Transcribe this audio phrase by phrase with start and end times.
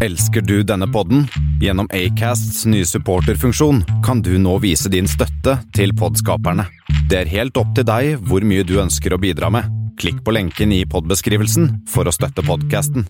[0.00, 1.24] Elsker du denne podden?
[1.58, 6.68] Gjennom Acasts nye supporterfunksjon kan du nå vise din støtte til podskaperne.
[7.10, 9.66] Det er helt opp til deg hvor mye du ønsker å bidra med.
[9.98, 13.08] Klikk på lenken i podbeskrivelsen for å støtte podkasten.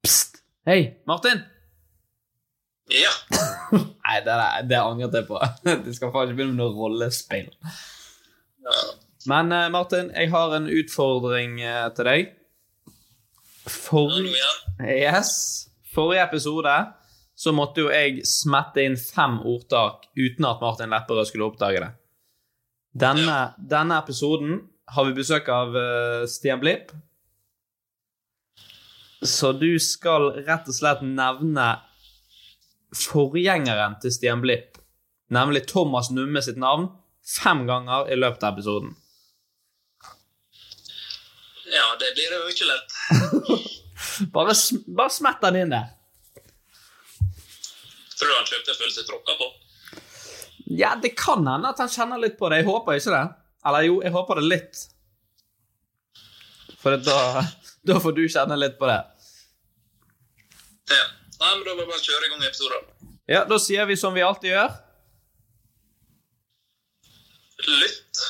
[0.00, 0.40] Pst!
[0.64, 1.42] Hei, Martin!
[2.88, 3.12] Ja.
[3.76, 5.42] Nei, det, er, det angret jeg på.
[5.84, 7.52] Du skal faen ikke begynne med noe rollespill.
[9.28, 12.32] Men eh, Martin, jeg har en utfordring eh, til deg.
[13.66, 14.12] For...
[14.80, 15.68] Yes.
[15.94, 16.74] Forrige episode
[17.34, 21.90] så måtte jo jeg smette inn fem ordtak uten at Martin Lepperød skulle oppdage det.
[22.94, 24.60] Denne, denne episoden
[24.94, 26.92] har vi besøk av uh, Stian Blipp.
[29.24, 31.68] Så du skal rett og slett nevne
[32.94, 34.78] forgjengeren til Stian Blipp,
[35.34, 36.90] nemlig Thomas Numme sitt navn,
[37.24, 38.94] fem ganger i løpet av episoden.
[41.64, 42.93] Ja, det blir jo ikke lett.
[44.34, 44.52] Bare,
[44.86, 45.86] bare smett den inn der.
[48.14, 49.48] Tror du han kjøpte en følelse tråkka på?
[50.78, 52.62] Ja, det kan hende at han kjenner litt på det.
[52.62, 53.24] Jeg håper ikke det.
[53.68, 54.82] Eller jo, jeg håper det litt.
[56.82, 57.18] For da,
[57.88, 59.00] da får du kjenne litt på det.
[60.92, 61.04] Ja.
[61.40, 62.88] Nei, men Da må vi bare kjøre i gang episoden.
[63.30, 64.74] Ja, Da sier vi som vi alltid gjør.
[67.64, 68.24] Lytt.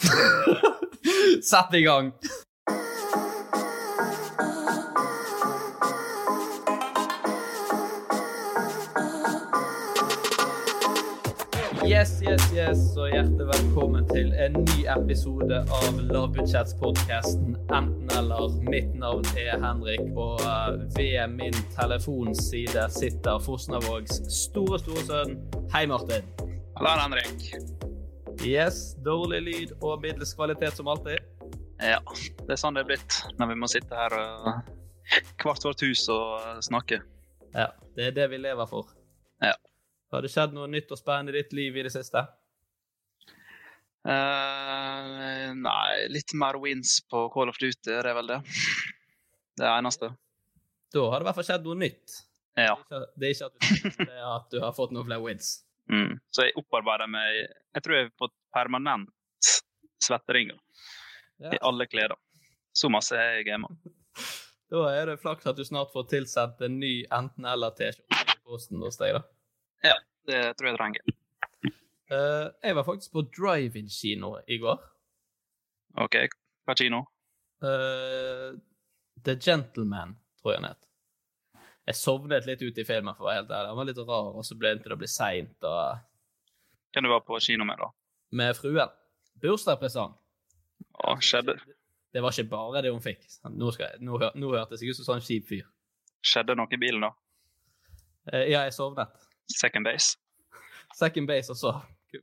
[1.50, 2.14] Sett i gang.
[12.00, 18.54] Yes, yes, yes, og hjertelig velkommen til en ny episode av Lavbudsjettspodkasten Enten eller.
[18.72, 25.36] Mitt navn er Henrik, og eh, ved min telefonside sitter Fosnavågs store, store sønn.
[25.74, 26.24] Hei, Martin.
[26.78, 27.50] Hallo, Henrik.
[28.48, 31.20] Yes, dårlig lyd og middels kvalitet som alltid.
[31.84, 32.00] Ja,
[32.46, 34.16] det er sånn det er blitt når vi må sitte her
[35.44, 37.04] hvert vårt hus og snakke.
[37.52, 38.88] Ja, det er det vi lever for.
[39.44, 39.52] Ja.
[40.10, 42.24] Har det skjedd noe nytt og spennende i ditt liv i det siste?
[44.00, 48.38] Uh, nei, litt mer wins på Call of Duty, det er vel det.
[49.60, 50.08] Det er eneste.
[50.90, 52.16] Da har det i hvert fall skjedd noe nytt.
[52.58, 52.74] Ja.
[52.90, 55.52] Det er ikke at du, det er at du har fått noen flere wins.
[55.90, 56.16] Mm.
[56.30, 57.36] Så jeg opparbeider meg
[57.74, 59.08] Jeg tror jeg har fått permanent
[60.04, 60.54] svetteringer
[61.42, 61.50] Ja.
[61.56, 62.14] i alle klær.
[62.76, 63.74] Så masse jeg gamer.
[64.70, 69.00] Da er det flaks at du snart får tilsendt en ny enten-eller-T-skjorte i posten hos
[69.00, 69.22] deg, da.
[69.86, 69.96] Ja,
[70.28, 71.16] det tror jeg trenger.
[72.10, 74.80] Uh, jeg var faktisk på drive-in-kino i går.
[76.02, 76.16] OK,
[76.66, 77.04] hva kino?
[77.62, 78.56] Uh,
[79.24, 80.86] The Gentleman, tror jeg den het.
[81.90, 83.70] Jeg sovnet litt ut i filmen, for å være helt ærlig.
[83.70, 85.56] Den var litt rar, og så ble det til å bli seint.
[85.66, 86.02] Og...
[86.94, 87.88] Hvem du var på kino med, da?
[88.38, 88.92] Med fruen.
[89.42, 90.12] Bursdagspresang.
[91.00, 91.56] Å, skjedde,
[92.12, 93.24] Det var ikke bare det hun fikk.
[93.48, 95.66] Nå, jeg, nå, hør- nå hørtes jeg ut som sånn kjip fyr.
[96.26, 97.10] skjedde noe i bilen, da?
[98.30, 99.14] Uh, ja, jeg sovnet.
[99.56, 100.18] Second base?
[100.96, 101.74] Second base også.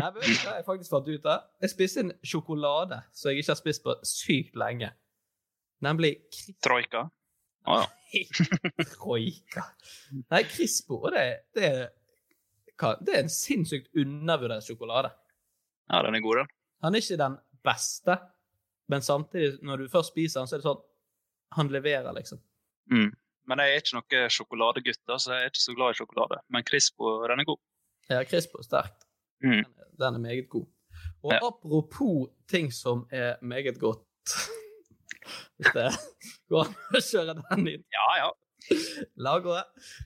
[0.00, 1.46] Nei, men vet du hva jeg faktisk fant ut av?
[1.60, 4.92] Jeg spiste en sjokolade som jeg ikke har spist på sykt lenge.
[5.84, 6.14] Nemlig
[6.64, 7.06] Troika?
[7.68, 7.88] Å ja.
[8.94, 9.66] Troika.
[10.32, 11.02] Nei, Crispo.
[11.12, 11.24] Det,
[11.56, 11.70] det,
[13.04, 15.12] det er en sinnssykt undervurdert sjokolade.
[15.90, 16.52] Ja, den er god, den.
[16.84, 18.20] Han er ikke den beste,
[18.90, 20.80] Men samtidig, når du først spiser den, så er det sånn
[21.54, 22.40] Han leverer, liksom.
[22.90, 23.12] Mm.
[23.50, 26.38] Men jeg er ikke noen sjokoladegutt, så jeg er ikke så glad i sjokolade.
[26.54, 27.58] Men Crispo, den er god.
[28.10, 29.06] Ja, Crispo er sterkt.
[29.42, 29.64] Mm.
[29.98, 30.66] Den, er- meget god.
[31.24, 31.38] Og Ja.
[31.46, 34.04] apropos ting som er meget godt
[35.56, 35.88] Hvis det
[36.48, 37.84] går an å kjøre den inn.
[37.94, 38.30] Ja, ja.
[39.16, 39.62] Lagre.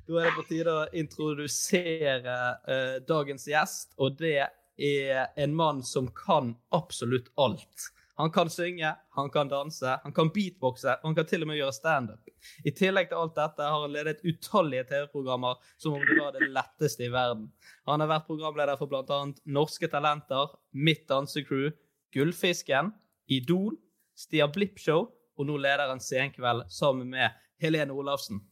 [0.07, 2.37] Da er det på tide å introdusere
[2.69, 4.37] uh, dagens gjest, og det
[4.79, 7.89] er en mann som kan absolutt alt.
[8.17, 11.59] Han kan synge, han kan danse, han kan beatboxe, og han kan til og med
[11.59, 12.29] gjøre standup.
[12.63, 16.47] I tillegg til alt dette har han ledet utallige TV-programmer som om det var det
[16.55, 17.49] letteste i verden.
[17.91, 19.19] Han har vært programleder for bl.a.
[19.51, 21.73] Norske Talenter, Mitt dansecrew,
[22.15, 22.93] Gullfisken,
[23.27, 23.75] Idol,
[24.15, 28.45] Stian Blipp Show, og nå leder han Senkveld sammen med Helene Olafsen.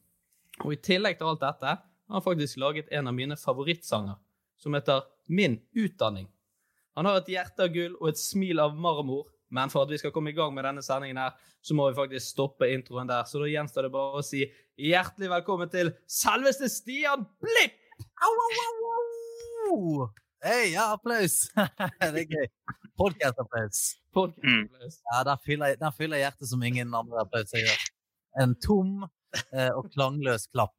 [0.64, 4.18] Og i tillegg til alt dette har han faktisk laget en av mine favorittsanger,
[4.58, 6.26] som heter Min utdanning.
[6.98, 9.98] Han har et hjerte av gull og et smil av marmor, men for at vi
[10.00, 13.26] skal komme i gang med denne sendingen her, så må vi faktisk stoppe introen der.
[13.28, 14.46] Så da gjenstår det bare å si
[14.80, 17.76] hjertelig velkommen til selveste Stian Blipp!
[18.24, 18.92] Au, au, au,
[19.68, 20.06] au!
[20.42, 21.36] Hei, ja, applaus!
[22.00, 22.48] det er gøy.
[22.98, 23.82] Podcast-applaus.
[24.16, 25.02] Podcast.
[25.12, 27.84] Ja, der fyller, der fyller hjertet som ingen andre applauser gjør.
[28.42, 30.74] En tom eh, og klangløs klapp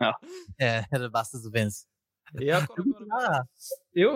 [0.00, 0.12] Ja.
[0.60, 1.82] eh, er det beste som fins.
[2.40, 3.72] Ja, hvordan går det med deg?
[4.00, 4.12] Jo,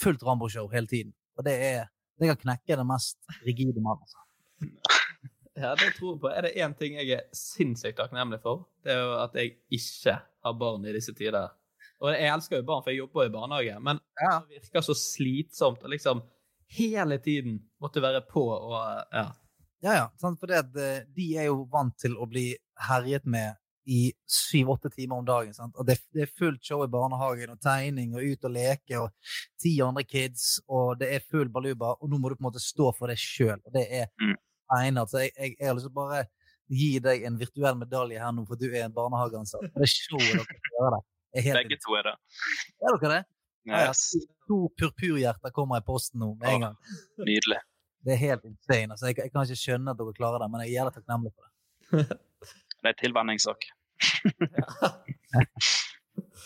[0.00, 1.12] fullt Rambo-show hele tiden.
[1.38, 1.84] Og det er
[2.20, 4.04] det kan knekke den mest rigide mannen.
[4.04, 4.20] Altså.
[5.52, 6.28] Ja, det tror jeg på.
[6.32, 10.14] Er det én ting jeg er sinnssykt takknemlig for, det er jo at jeg ikke
[10.46, 11.50] har barn i disse tider.
[12.00, 14.38] Og jeg elsker jo barn, for jeg jobber i barnehage, men Ja.
[14.48, 16.22] det virker så slitsomt å liksom
[16.72, 18.72] hele tiden måtte være på og
[19.12, 19.26] ja.
[19.82, 20.06] Ja, ja.
[20.16, 20.40] Sant?
[20.40, 22.56] For det eh, de er jo vant til å bli
[22.88, 23.52] herjet med
[23.86, 25.54] i syv-åtte timer om dagen.
[25.56, 25.74] Sant?
[25.76, 29.10] Og det, det er fullt show i barnehagen, og tegning, og ut og leke, og
[29.62, 32.62] ti andre kids, og det er full baluba, og nå må du på en måte
[32.62, 33.58] stå for det sjøl.
[33.66, 34.36] Og det er Mm.
[34.78, 35.10] egnet.
[35.10, 36.22] Så jeg, jeg, jeg har lyst til å bare
[36.72, 39.66] gi deg en virtuell medalje her nå, for du er en barnehageansatt.
[39.74, 41.04] Det showet dere skal gjøre der,
[41.42, 42.14] er Begge to er det.
[42.82, 43.22] Er dere det?
[43.68, 43.82] Ja.
[43.88, 44.06] Yes.
[44.48, 46.76] To purpurhjerter kommer i posten nå med en gang.
[47.18, 47.60] Nydelig.
[48.02, 48.90] Det er helt insane.
[48.96, 51.30] Altså, jeg, jeg kan ikke skjønne at dere klarer det, men jeg er jævlig takknemlig
[51.36, 52.18] for det.
[52.82, 53.68] Det er en tilvenningssak.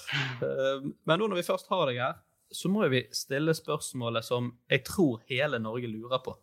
[0.06, 0.78] Eh,
[1.08, 2.12] Men nå når vi først har deg her,
[2.54, 6.36] så må vi stille spørsmålet som jeg tror hele Norge lurer på.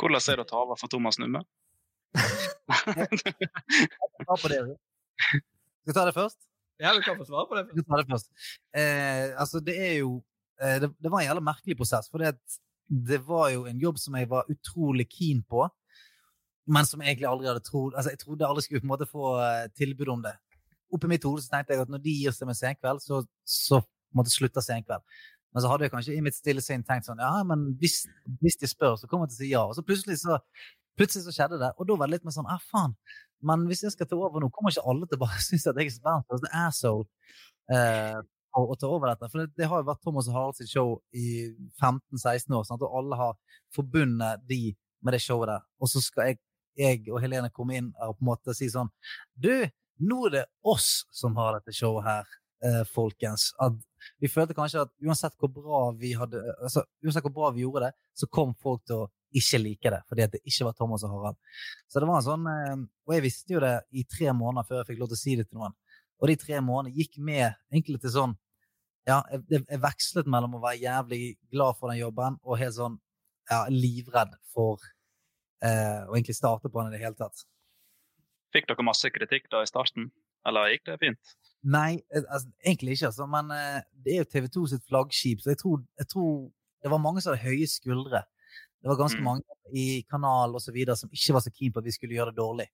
[0.00, 1.42] Hvordan er det å ta over for Thomas Numme?
[4.24, 4.60] Ta på det.
[4.64, 4.72] du.
[5.84, 6.40] Skal jeg ta det først?
[6.80, 7.66] Ja, vi kan få svare på det.
[7.68, 7.76] først.
[7.76, 8.32] skal ta det først.
[8.80, 10.10] Eh, altså, det er jo
[10.62, 12.32] eh, det, det var en jævlig merkelig prosess, for det,
[12.88, 15.68] det var jo en jobb som jeg var utrolig keen på,
[16.66, 19.34] men som egentlig aldri hadde trodd Altså, jeg trodde alle skulle på en måte få
[19.42, 20.32] eh, tilbud om det.
[20.94, 23.80] Oppi mitt hode tenkte jeg at når de gir seg med Senkveld, så, så
[24.16, 25.04] måtte slutte Senkveld.
[25.54, 28.04] Men så hadde jeg kanskje i mitt stille sinn tenkt sånn Ja, men hvis,
[28.42, 29.62] hvis de spør, så kommer jeg til å si ja.
[29.68, 30.40] Og så plutselig så,
[30.98, 32.96] plutselig så skjedde det, og da var det litt mer sånn ah, faen.
[33.44, 35.92] Men hvis jeg skal ta over nå, kommer ikke alle til bare synes at jeg
[35.92, 37.04] er verdens største asshole
[37.76, 38.18] eh,
[38.54, 39.28] å, å ta over dette.
[39.30, 41.52] For det, det har jo vært Thomas og Harald sitt show i
[41.82, 42.82] 15-16 år, sant?
[42.86, 43.38] og alle har
[43.74, 44.62] forbundet de
[45.04, 45.64] med det showet der.
[45.82, 46.40] Og så skal jeg,
[46.78, 48.90] jeg og Helene komme inn og på en måte si sånn
[49.34, 49.52] Du,
[50.02, 52.30] nå er det oss som har dette showet her,
[52.64, 53.52] eh, folkens.
[53.62, 53.76] At
[54.20, 57.88] vi følte kanskje at uansett hvor bra vi hadde altså, uansett hvor bra vi gjorde
[57.88, 61.02] det, så kom folk til å ikke like det, fordi at det ikke var Thomas
[61.06, 61.38] og Harald.
[61.90, 62.76] Så det var en sånn, eh,
[63.06, 65.36] Og jeg visste jo det i tre måneder før jeg fikk lov til å si
[65.36, 65.74] det til noen.
[66.22, 68.36] Og de tre månedene gikk med egentlig til sånn
[69.04, 72.94] Ja, jeg, jeg vekslet mellom å være jævlig glad for den jobben og helt sånn
[73.50, 74.80] ja, livredd for
[75.64, 77.44] eh, å egentlig starte på den i det hele tatt.
[78.54, 80.10] Fikk dere masse kritikk da i starten,
[80.46, 81.32] eller gikk det fint?
[81.64, 83.26] Nei, eh, altså, egentlig ikke, altså.
[83.30, 86.30] Men eh, det er jo TV 2 sitt flaggskip, så jeg tror, jeg tror
[86.84, 88.22] det var mange som hadde høye skuldre.
[88.84, 89.24] Det var ganske Mm.
[89.24, 89.42] mange
[89.72, 92.34] i kanal og så videre som ikke var så keen på at vi skulle gjøre
[92.34, 92.66] det dårlig.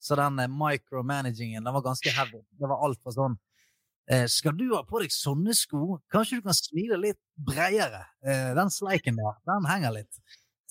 [0.00, 2.40] Så den micromanagingen den var ganske heavy.
[2.58, 3.36] Det var alt fra sånn
[4.08, 6.00] eh, Skal du ha på deg sånne sko?
[6.10, 8.00] Kanskje du kan smile litt bredere?
[8.24, 10.18] Eh, den sleiken der, den henger litt.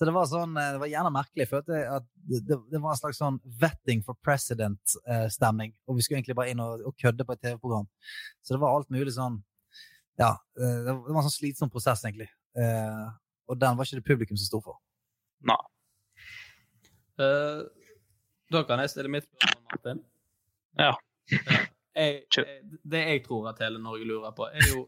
[0.01, 1.45] Så det var sånn, eh, det var gjerne merkelig.
[1.45, 5.75] Jeg det, det, det var en slags sånn vetting for president-stemning.
[5.85, 7.85] og vi skulle egentlig bare inn og, og kødde på et TV-program.
[8.41, 9.37] Så det var alt mulig sånn
[10.17, 12.31] Ja, eh, det var en sånn slitsom prosess, egentlig.
[12.57, 13.05] Eh,
[13.45, 14.79] og den var ikke det publikum som sto for.
[15.45, 15.59] Nei.
[17.21, 17.61] Uh,
[18.49, 20.01] da kan jeg stille mitt spørsmål, Martin.
[20.81, 20.95] Ja.
[21.29, 24.87] Jeg, jeg, det jeg tror at hele Norge lurer på, er jo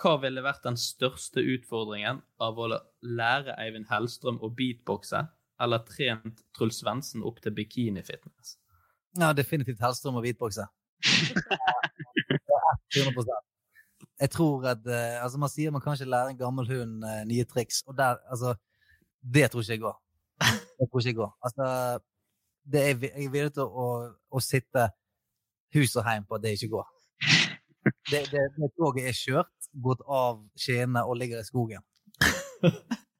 [0.00, 2.68] hva ville vært den største utfordringen av å
[3.04, 5.26] lære Eivind Hellstrøm å beatboxe,
[5.62, 8.56] eller trent Truls Svendsen opp til bikinifitness?
[9.20, 10.66] Ja, definitivt Hellstrøm og beatboxe.
[12.92, 13.24] Er 100
[14.20, 17.22] Jeg tror at eh, altså Man sier man kan ikke lære en gammel hund eh,
[17.28, 18.54] nye triks, og der, altså
[19.20, 19.98] Det tror ikke jeg går.
[20.78, 21.32] Det tror ikke jeg går.
[21.42, 21.66] Altså,
[22.72, 23.86] det er, jeg er villig til å,
[24.30, 24.88] å sitte
[25.74, 26.88] hus og heim på at det ikke går.
[28.10, 31.82] Det, det, det toget er kjørt, gått av skiene og ligger i skogen.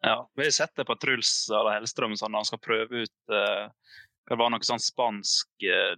[0.03, 3.35] Ja, vi har sett det på Truls eller Hellstrøm sånn, når han skal prøve ut
[3.39, 3.69] eh,
[4.27, 5.93] Det var noe sånn spansk eh,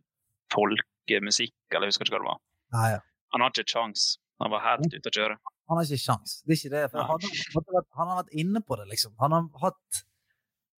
[0.53, 2.41] folkemusikk, eller jeg husker ikke hva det var.
[2.77, 3.01] Ja, ja.
[3.33, 4.05] Han har ikke kjangs.
[4.45, 5.39] Han var helt ute å kjøre.
[5.71, 6.35] Han har ikke sjans.
[6.45, 6.83] Det er ikke det.
[6.93, 9.15] For han, har- han har vært inne på det, liksom.
[9.25, 10.03] Han har hatt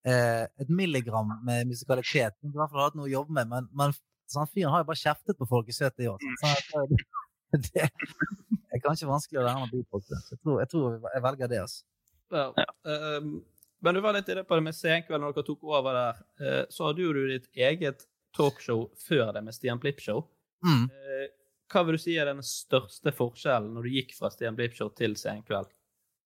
[0.07, 2.39] eh, et milligram med musikalitet.
[2.47, 3.97] Han har fall hatt noe å jobbe med, men, men
[4.31, 6.23] sånn fyren har jo bare kjeftet på folk i 70 år.
[6.45, 7.07] Sånn, sånn, eh,
[7.67, 10.19] det er kanskje vanskelig å lære ham å beatboxe.
[10.25, 11.85] Så Jeg tror, jeg tror jeg velger det, altså.
[12.35, 12.49] Ja.
[12.91, 13.31] ehm,
[13.85, 16.21] men du var litt i det på det med Senkveld når dere tok over der.
[16.41, 20.25] Uh, så hadde jo du ditt eget talkshow før det med Stian Blipp-show.
[20.67, 20.89] Mm.
[20.91, 21.27] Uh,
[21.73, 25.17] hva vil du si er den største forskjellen når du gikk fra Stian Blipp-show til
[25.21, 25.71] Senkveld?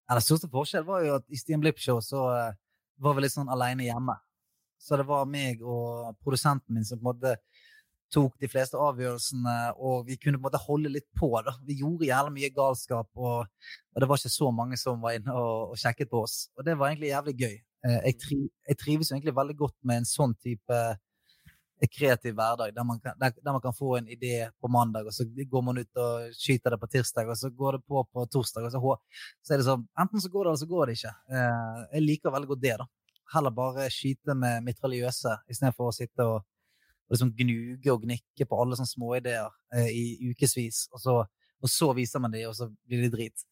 [0.06, 2.58] Ja, den største forskjellen var jo at i Stian Blipp-show så uh,
[3.00, 4.16] var vi litt sånn aleine hjemme.
[4.80, 7.34] Så det var meg og produsenten min som på en måte
[8.12, 11.30] tok de fleste avgjørelsene, og vi kunne på en måte holde litt på.
[11.46, 11.54] da.
[11.66, 13.46] Vi gjorde jævlig mye galskap, og,
[13.94, 16.40] og det var ikke så mange som var inne og, og sjekket på oss.
[16.58, 17.54] Og det var egentlig jævlig gøy.
[17.86, 20.80] Eh, Jeg, tri, jeg trives jo egentlig veldig godt med en sånn type
[21.80, 25.06] eh, kreativ hverdag, der man, kan, der, der man kan få en idé på mandag,
[25.08, 28.02] og så går man ut og skyter det på tirsdag, og så går det på
[28.12, 28.96] på torsdag, og så,
[29.46, 31.14] så er det sånn Enten så går det, eller så går det ikke.
[31.32, 32.86] Eh, Jeg liker veldig godt det, da.
[33.32, 36.40] Heller bare skyte med mitraljøse istedenfor å sitte og,
[37.10, 41.14] og liksom gnuge og gnikke på alle sånne småideer eh, i ukevis, og så,
[41.58, 43.46] og så viser man de, og så blir de drit.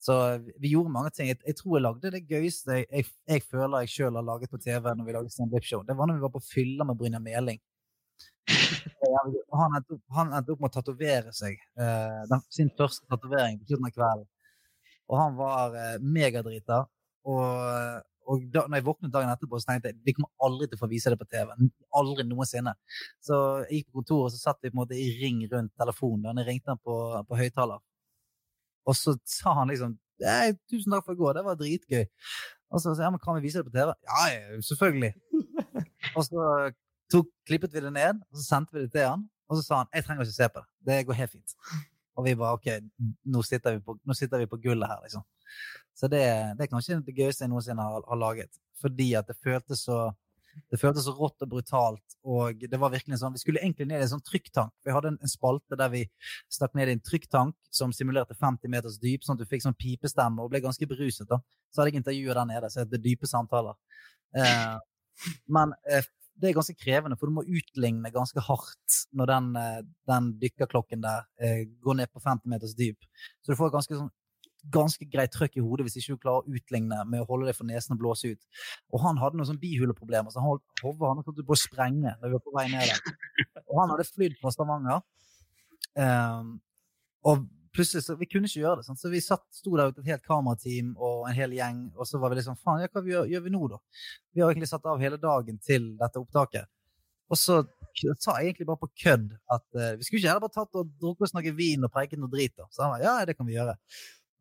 [0.00, 0.16] Så
[0.62, 1.28] vi gjorde mange ting.
[1.28, 4.52] Jeg, jeg tror jeg lagde det gøyeste jeg, jeg, jeg føler jeg sjøl har laget
[4.52, 5.82] på TV når vi lagde Stand Up Show.
[5.84, 7.60] Det var når vi var på fylla med Brynjar Meling.
[9.56, 11.56] Han endte opp, han endte opp med å tatovere seg.
[11.80, 14.26] eh, den, sin første tatovering på slutten av kvelden.
[15.06, 16.82] Og han var eh, megadrita.
[17.26, 17.50] Og,
[18.26, 20.82] og da når jeg våknet dagen etterpå, så tenkte jeg vi kommer aldri til å
[20.82, 21.52] få vise det på TV.
[22.00, 22.72] Aldri noensinne.
[23.22, 25.74] Så jeg gikk på kontoret, og så satt vi på en måte i ring rundt
[25.78, 26.24] telefonen.
[26.26, 26.96] Da jeg ringte han på,
[27.28, 27.82] på høyttaler.
[28.86, 32.06] Og så sa han liksom Nei, tusen takk for i går, det var dritgøy.
[32.72, 33.90] Og så sa jeg, men kan vi vise det på TV?
[34.08, 35.10] Ja, ja, selvfølgelig.
[36.16, 36.46] og så
[37.12, 39.26] tok, klippet vi det ned, og så sendte vi det til han.
[39.50, 40.70] Og så sa han jeg trenger ikke se på det.
[40.88, 41.56] Det går helt fint.
[42.16, 42.70] Og vi bare OK,
[43.28, 45.26] nå sitter vi på, nå sitter vi på gullet her, liksom.
[45.96, 46.22] Så det,
[46.56, 48.60] det er kanskje det gøyeste jeg noensinne har, har laget.
[48.82, 50.10] Fordi at det føltes så
[50.72, 54.00] det føltes så rått og brutalt, og det var virkelig sånn Vi skulle egentlig ned
[54.00, 54.72] i en sånn trykktank.
[54.86, 56.02] Vi hadde en, en spalte der vi
[56.52, 59.76] stakk ned i en trykktank som simulerte 50 meters dyp, sånn at du fikk sånn
[59.76, 61.28] pipestemme og ble ganske beruset.
[61.28, 61.42] da.
[61.68, 63.76] Så hadde jeg intervjuet der nede, så het det Dype samtaler.
[64.36, 64.78] Eh,
[65.58, 69.80] men eh, det er ganske krevende, for du må utligne ganske hardt når den, eh,
[70.10, 73.08] den dykkerklokken der eh, går ned på 50 meters dyp.
[73.42, 74.12] Så du får ganske sånn
[74.72, 77.58] ganske greit trøkk i hodet hvis ikke du klarer å utligne med å holde deg
[77.58, 78.62] for nesen og blåse ut.
[78.92, 82.14] Og han hadde noen sånn bihuleproblemer, så han holdt hodet hans holdt på å sprenge
[82.14, 83.18] når vi var på vei ned der.
[83.66, 85.04] Og han hadde flydd fra Stavanger.
[85.96, 86.56] Um,
[87.26, 87.46] og
[87.76, 88.86] plutselig så Vi kunne ikke gjøre det.
[88.88, 89.00] Sant?
[89.00, 92.20] Så vi satt, sto der ute et helt kamerateam og en hel gjeng, og så
[92.22, 93.80] var vi liksom Faen, ja, hva gjør, gjør vi nå, da?
[94.32, 96.70] Vi har egentlig satt av hele dagen til dette opptaket.
[97.26, 97.62] Og så
[98.20, 101.28] sa egentlig bare på kødd at uh, vi skulle ikke heller bare tatt og drukket
[101.28, 102.54] oss noe vin og preiket noe drit.
[102.56, 102.68] da.
[102.70, 103.76] Så han var ja, det kan vi gjøre.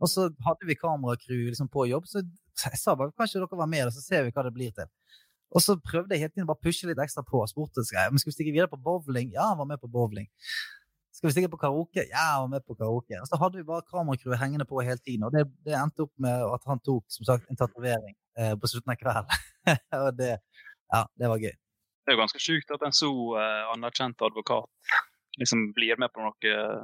[0.03, 3.69] Og så hadde vi kameracrew liksom på jobb, så jeg sa bare kanskje dere var
[3.71, 4.89] med, og så ser vi hva det blir til.
[5.55, 7.43] Og så prøvde jeg hele tiden bare pushe litt ekstra på.
[7.47, 9.31] Spurte skal vi stikke videre på bowling.
[9.35, 10.27] Ja, han var med på bowling.
[11.15, 12.03] Skal vi stikke på karaoke?
[12.09, 13.15] Ja, han var med på karaoke.
[13.21, 15.23] Og så hadde vi bare kameracrewet hengende på hele tiden.
[15.23, 18.71] Og det, det, endte opp med at han tok som sagt, en tatovering eh, på
[18.71, 19.45] slutten av kvelden.
[20.01, 20.33] og det,
[20.91, 21.55] ja, det var gøy.
[21.55, 24.99] Det er jo ganske sjukt at en så eh, anerkjent advokat
[25.39, 26.83] liksom blir med på noe uh,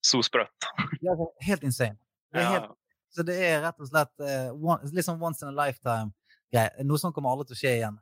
[0.00, 0.68] så sprøtt.
[1.04, 1.98] ja, helt insane.
[2.30, 2.96] Det helt, ja.
[3.14, 6.12] så det er rett og slett uh, one, sånn once in a lifetime
[6.50, 6.86] greie.
[6.86, 7.96] Noe sånt kommer aldri til å skje igjen,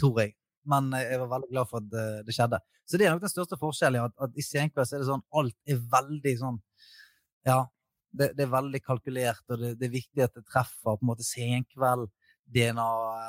[0.00, 0.34] tror jeg.
[0.68, 2.60] Men jeg var veldig glad for at det skjedde.
[2.88, 4.08] Så det er nok den største forskjellen.
[4.08, 6.60] At, at i Senkveld er det sånn alt er veldig sånn
[7.44, 7.58] Ja,
[8.16, 11.10] det, det er veldig kalkulert, og det, det, er viktig at det treffer på en
[11.10, 12.08] måte Senkveld.
[12.44, 12.88] DNA,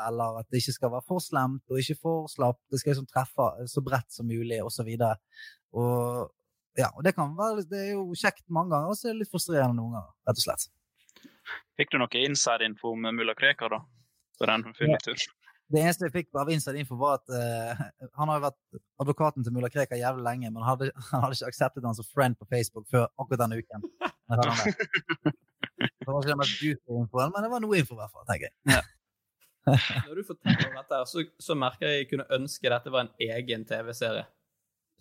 [0.10, 2.60] eller at det ikke skal være for slemt og ikke for slapt.
[2.68, 4.90] Det skal liksom treffe så bredt som mulig, osv.
[4.92, 5.14] Og,
[5.80, 6.34] og,
[6.80, 9.24] ja, og det, kan være, det er jo kjekt mange ganger, og så er det
[9.24, 10.68] litt frustrerende noen ganger, rett og slett.
[11.80, 13.82] Fikk du noe inside-info med mulla Krekar, da?
[14.40, 15.26] På den fylleturen?
[15.74, 17.86] Det eneste jeg fikk av inside info, var at uh,
[18.20, 21.40] han har jo vært advokaten til mulla Krekar jævlig lenge, men han hadde, han hadde
[21.40, 23.90] ikke akseptet han som friend på Facebook før akkurat denne uken.
[25.76, 28.48] Det var ikke den mest infoen, men det var noe info, i hvert fall, tenker
[28.48, 28.54] jeg.
[28.70, 28.84] Ja.
[30.06, 33.08] Når du forteller om dette, så, så merker jeg at jeg kunne ønske dette var
[33.08, 34.26] en egen TV-serie.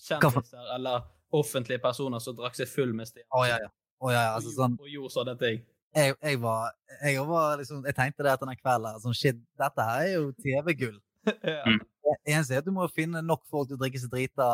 [0.01, 1.05] Kjendiser eller
[1.35, 3.27] offentlige personer som drakk seg full med Stian.
[3.35, 3.71] Oh, ja, ja.
[4.03, 5.63] Oh, ja, altså, sånn, og gjorde sånne ting.
[5.95, 9.03] Jeg, jeg, var, jeg, var liksom, jeg tenkte det etter den kvelden.
[9.03, 10.97] Sånn, shit, dette her er jo TV-gull.
[11.55, 11.63] ja.
[12.05, 14.49] Det eneste er at du må finne nok folk til å drikke seg drita,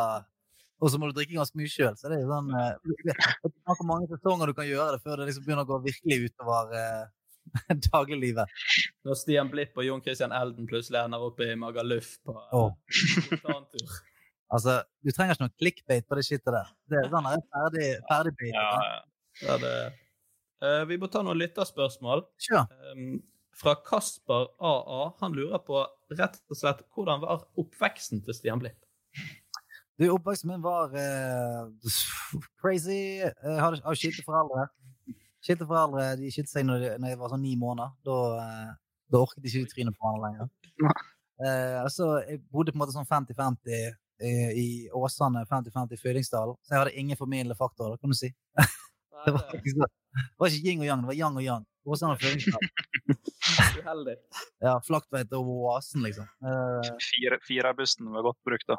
[0.81, 1.97] og så må du drikke ganske mye sjøl.
[1.99, 5.21] Så det er jo sånn Det er så mange sesonger du kan gjøre det før
[5.21, 7.03] det liksom begynner å gå virkelig utover eh,
[7.91, 8.61] dagliglivet.
[9.09, 12.71] Når Stian Blipp og Jon Christian Elden plutselig ender opp i Magaluf på oh.
[14.51, 16.71] Altså, du trenger ikke noe clickbait på det skittet der.
[16.91, 18.55] Det sånn er ferdig, ferdig bait.
[18.57, 19.03] Ja, ja.
[19.47, 19.75] ja det...
[20.61, 22.27] Uh, vi må ta noen lytterspørsmål.
[22.43, 22.67] Sure.
[22.91, 23.21] Um,
[23.61, 25.13] fra Kasper AA.
[25.23, 25.85] Han lurer på
[26.19, 28.79] rett og slett hvordan var oppveksten til Stian Blipp?
[30.01, 31.97] Du, Oppveksten min var uh,
[32.63, 33.21] crazy.
[33.21, 34.67] Jeg har, har skilte foreldre.
[35.45, 37.97] Skilte foreldre de skilte seg når, de, når, jeg var sånn ni måneder.
[38.09, 38.71] Da, uh,
[39.13, 41.03] da orket de ikke trynet på hverandre lenger.
[41.41, 46.59] Uh, altså, jeg bodde på en måte sånn 50-50 i Åsane, 50-50 i Fødingsdalen.
[46.63, 48.33] Så jeg hadde ingen formidlende faktorer, kan du si.
[49.25, 49.97] det var ikke sånn.
[50.21, 51.67] Det var ikke yin og yang, det var yang og yang.
[51.89, 52.73] Åsane og Fødingsdalen.
[53.81, 54.17] Uheldig.
[54.63, 56.29] Ja, Flaktveit over oasen, liksom.
[56.45, 58.77] Uh, Fire, Firebussen var godt brukt, da.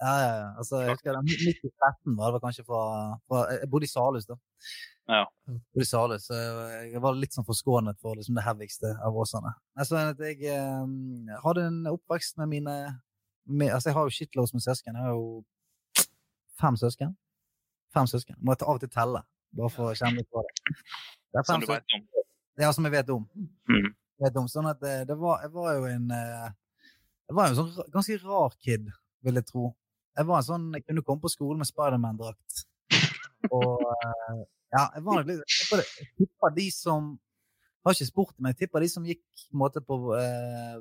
[0.00, 0.48] Ja, ja, ja.
[0.58, 2.80] Altså, jeg husker det, Midt i 13 var det kanskje fra,
[3.30, 4.36] fra Jeg bodde i Salhus, da.
[5.10, 5.22] Ja.
[5.48, 6.40] Jeg Bodde i Salhus, så
[6.90, 9.54] jeg var litt sånn forskånet for liksom, det heavigste av Åsane.
[9.78, 12.76] Altså, jeg eh, hadde en oppvekst med mine
[13.46, 14.94] med, Altså, jeg har jo shitloads med søsken.
[14.94, 15.44] Jeg har jo
[16.60, 17.16] fem søsken.
[17.94, 18.36] Fem søsken.
[18.38, 19.22] Må jeg av og til telle,
[19.56, 20.76] bare for å kjenne litt på det.
[21.34, 22.06] det som du vet om?
[22.60, 23.26] Ja, som jeg vet om.
[23.70, 23.90] Mm.
[24.20, 24.48] Vet om.
[24.52, 26.48] Sånn at det, det var, jeg var jo en eh,
[27.30, 28.90] Jeg var jo en sånn ganske rar kid,
[29.24, 29.70] vil jeg tro.
[30.18, 32.64] Jeg var en sånn, jeg kunne komme på skolen med Spiderman-drakt.
[33.56, 34.40] Og eh,
[34.74, 37.14] ja, jeg var nok litt Jeg tipper de som
[37.88, 40.80] har ikke spurt men jeg tipper de som gikk på, på, eh,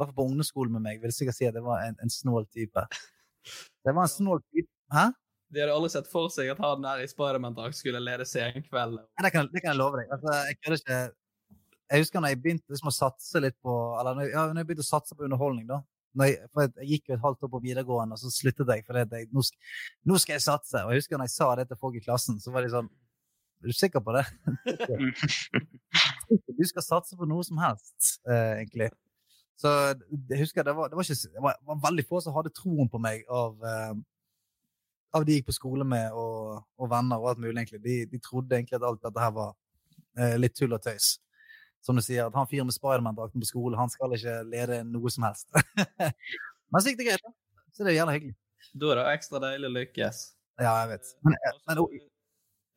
[0.00, 2.86] på ungdomsskolen med meg, vil sikkert si at det var en, en snål type.
[3.82, 4.70] Det var en snål type.
[4.94, 5.10] Hæ?
[5.52, 9.00] De hadde aldri sett for seg at han der i Spiderman-drakt skulle lede Senkveld.
[9.20, 10.12] Det, kan, det kan jeg love deg.
[10.14, 11.00] Altså, jeg kødder ikke.
[11.92, 14.68] Jeg husker når jeg begynte liksom, å satse litt på Eller når ja, når jeg
[14.70, 15.82] begynte å satse på underholdning, da.
[16.22, 19.04] Jeg, for jeg, gikk jo et halvt år på videregående, og så sluttet jeg fordi
[19.16, 19.44] jeg, nå,
[20.08, 20.82] nå, skal jeg satse.
[20.84, 22.88] Og jeg husker når jeg sa det til folk i klassen, så var de sånn
[23.62, 24.24] er du sikker på det?
[26.58, 28.90] du skal satse på noe som helst, eh, egentlig.
[29.62, 29.70] Så
[30.30, 32.90] jeg husker det var, det var, ikke, det var, var veldig få som hadde troen
[32.90, 33.92] på meg av, eh,
[35.14, 37.54] av de jeg gikk på skole med, og, og, venner og alt mulig.
[37.54, 37.82] egentlig.
[37.84, 39.54] De, de trodde egentlig at alt dette her var
[40.18, 41.14] eh, litt tull og tøys.
[41.82, 45.10] Som du sier, at han fyren med Spiderman-drakten på skolen, han skal ikke lede noe
[45.10, 45.50] som helst.
[46.70, 47.34] Men så gikk det greit, da.
[47.72, 48.36] Så det er gjerne hyggelig.
[48.78, 50.22] Da er det ekstra deilig å lykkes.
[50.62, 51.14] Ja, jeg vet.
[51.26, 51.36] Men,
[51.68, 51.78] men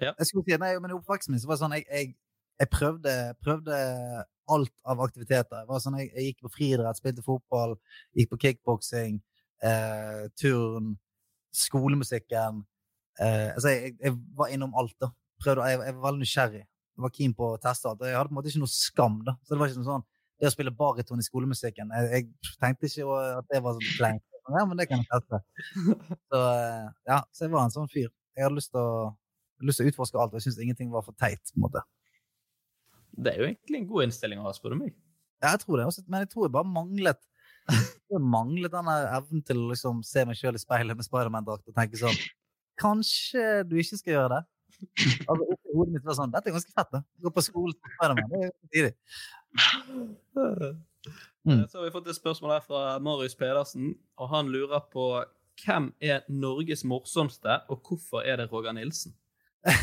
[0.01, 0.11] ja.
[0.19, 2.13] Jeg skulle si, nei, men I oppveksten min så var det sånn jeg, jeg,
[2.61, 3.79] jeg prøvde, prøvde,
[4.51, 5.65] alt av aktiviteter.
[5.81, 7.75] Sånn, jeg, jeg gikk på friidrett, spilte fotball,
[8.17, 9.17] gikk på kickboksing,
[9.65, 10.93] eh, turn,
[11.55, 12.61] skolemusikken.
[13.21, 14.95] Eh, altså, jeg, var innom alt.
[15.01, 15.09] da.
[15.41, 16.61] Prøvde, jeg, var veldig nysgjerrig.
[16.61, 18.05] Jeg var keen på å teste alt.
[18.05, 19.17] Jeg hadde på en måte ikke noe skam.
[19.25, 19.35] da.
[19.43, 20.05] Så Det var ikke sånn,
[20.39, 22.25] det å spille bariton i skolemusikken Jeg,
[22.59, 24.25] tenkte ikke at det var sånn kleint.
[24.45, 25.39] Ja, men det kan jeg teste.
[26.29, 28.11] Så, eh, ja, så jeg var en sånn fyr.
[28.35, 29.07] Jeg hadde lyst til å
[29.63, 31.41] lyst til å utforske alt, og jeg syns ingenting var for teit.
[31.53, 31.83] på en måte.
[33.15, 34.95] Det er jo egentlig en god innstilling å ha, spør du meg.
[35.43, 37.21] Ja, jeg tror det, også, men jeg tror jeg bare manglet
[37.65, 41.77] jeg manglet den evnen til å liksom se meg sjøl i speilet med Spiderman-drakt og
[41.77, 42.19] tenke sånn
[42.77, 44.41] Kanskje du ikke skal gjøre det?
[45.31, 47.01] Altså, hodet mitt var sånn Dette er ganske fett, da.
[47.23, 48.29] Gå på skolen som Spiderman.
[48.29, 48.93] Det er jo tidlig.
[51.45, 51.61] Mm.
[51.69, 55.05] Så har vi fått et spørsmål her fra Marius Pedersen, og han lurer på
[55.61, 59.13] hvem er Norges morsomste, og hvorfor er det Roger Nilsen?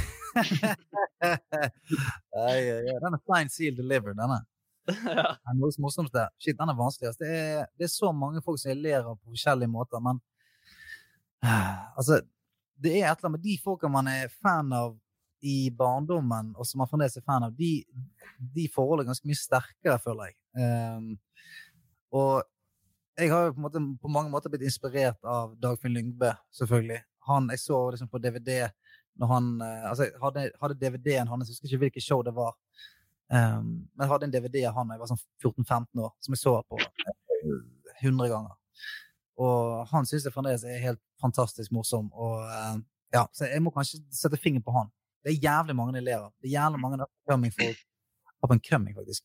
[2.43, 2.99] Ai, ai.
[3.03, 4.39] Den er fine seal delivered, denne.
[4.89, 5.35] ja.
[5.37, 6.31] Det er noe morsomt der.
[6.43, 7.15] Shit, den er vanskelig.
[7.21, 10.21] Det er, det er så mange folk som jeg ler av på forskjellige måter, men
[11.99, 12.23] altså
[12.83, 14.97] Det er et eller annet med de folka man er fan av
[15.43, 17.83] i barndommen, og som man fremdeles er fan av, de,
[18.55, 20.37] de forholdene er ganske mye sterkere, føler jeg.
[20.59, 21.09] Um,
[22.15, 22.45] og
[23.19, 27.01] jeg har jo på, på mange måter blitt inspirert av Dagfinn Lyngbø, selvfølgelig.
[27.29, 28.69] Han, jeg så liksom på DVD
[29.21, 32.57] når han eh, Altså, hadde, hadde DVD-en hans, jeg husker ikke hvilket show det var.
[33.33, 36.35] Um, men jeg hadde en DVD av han da jeg var sånn 14-15 år, som
[36.35, 37.61] jeg så på eh,
[38.03, 38.57] 100 ganger.
[39.43, 42.11] Og han syns jeg fremdeles er helt fantastisk morsom.
[42.13, 42.83] Og eh,
[43.17, 44.93] ja, så jeg må kanskje sette fingeren på han.
[45.23, 46.29] Det er jævlig mange elever.
[46.41, 47.81] Det er jævlig mange up and coming folk
[48.45, 49.23] up and coming, faktisk.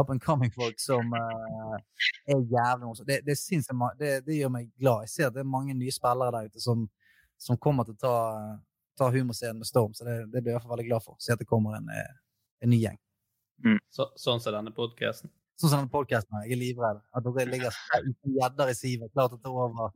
[0.00, 1.76] Up and coming folk som uh,
[2.26, 3.06] er jævlig morsomme.
[3.06, 3.36] Det, det,
[4.00, 5.06] det, det gjør meg glad.
[5.06, 6.84] Jeg ser at det er mange nye spillere der ute som,
[7.40, 8.16] som kommer til å ta,
[8.98, 11.18] ta humorscenen med storm, så det, det blir jeg i hvert fall veldig glad for.
[11.22, 12.14] Se at det kommer en, eh,
[12.64, 12.98] en ny gjeng.
[13.94, 15.30] Så, sånn som denne podkasten.
[15.58, 16.38] Sånn som denne podcasten.
[16.46, 17.00] Jeg er livredd.
[17.18, 19.88] At dere ligger som gjedder i sivet, klart til å ta over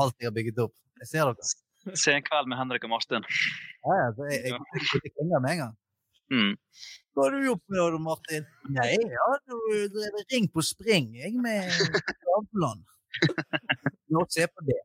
[0.00, 0.74] alt jeg har bygget opp.
[1.02, 1.54] Jeg ser dere.
[2.00, 3.26] Se en kveld med Henrik og Martin.
[3.84, 5.74] Ja, ja, så jeg, jeg, jeg, jeg med en gang.
[6.32, 6.54] Mm.
[7.12, 8.46] Hva har du gjort med det, Martin?
[8.72, 9.58] Nei, jeg har jo
[10.32, 12.80] ring på spring, jeg, med Skavlan.
[14.14, 14.80] Nå, se på det.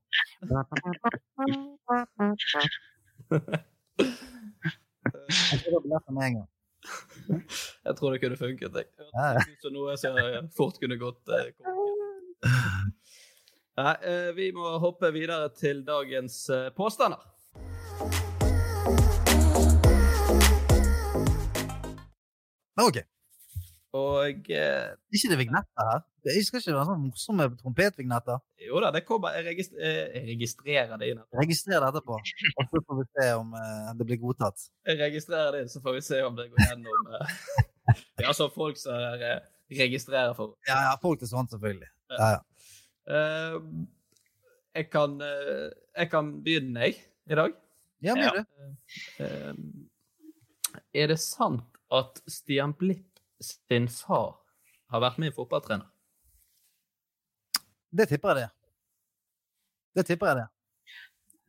[3.30, 3.42] Jeg
[5.64, 6.50] tror det blir med en gang.
[7.86, 8.72] Jeg tror det kunne funket.
[8.80, 8.88] Jeg.
[9.14, 9.26] Ja.
[9.38, 10.14] Er noe som
[10.56, 11.24] fort kunne gått.
[11.30, 11.36] eh.
[13.80, 17.22] Nei, eh, vi må hoppe videre til dagens eh, påstander.
[22.80, 22.98] OK.
[24.00, 26.02] Og eh, Ikke det vignetter her?
[26.28, 28.42] Jeg skal ikke være sånn morsomme trompetvignetter.
[28.66, 29.36] jo da, det kommer.
[29.38, 31.22] Jeg, registrer, eh, jeg registrerer det inn.
[31.40, 34.66] Registrer det etterpå, og så får vi se om eh, det blir godtatt.
[34.90, 37.38] Jeg registrerer det inn, så får vi se om det går gjennom eh,
[38.20, 39.40] Det er altså folk som eh,
[39.80, 41.90] registrerer for Ja, ja, folk til sånt, selvfølgelig.
[42.18, 42.44] Ja, ja.
[44.78, 47.56] Jeg kan Jeg kan begynne, jeg, i dag.
[48.02, 48.44] Ja, du.
[49.20, 49.54] Eh,
[50.94, 54.38] er det sant at Stian Blipp sin far
[54.90, 55.88] har vært med i fotballtrener?
[57.92, 58.50] Det tipper jeg det.
[59.98, 60.48] Det tipper jeg det.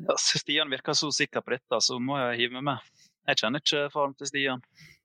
[0.09, 2.87] Ja, Stian virker så sikker på dette, så må jeg hive meg med.
[3.29, 4.63] Jeg kjenner ikke faren til Stian,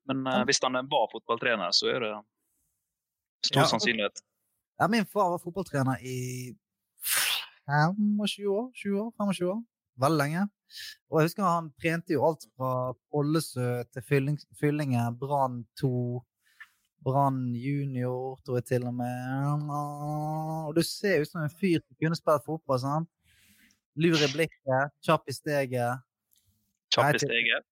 [0.07, 2.13] men uh, hvis han var fotballtrener, så er det
[3.49, 3.67] stor Ja.
[3.73, 4.21] sannsynlighet.
[4.79, 6.55] Ja, min far var fotballtrener i
[7.67, 8.71] 25 år.
[8.75, 9.61] 20 år, 25 år.
[9.99, 10.45] Veldig lenge.
[11.11, 12.71] Og jeg husker han trente jo alt fra
[13.15, 15.91] Ollesø til Fylling, Fyllinge, Brann 2,
[17.05, 19.69] Brann junior, tror jeg til og med.
[20.65, 22.81] Og du ser ut som en fyr som kunne spilt fotball.
[22.81, 23.09] sant?
[23.95, 26.03] Lur i blikket, kjapp i steget.
[26.91, 27.63] Kjapp i steget.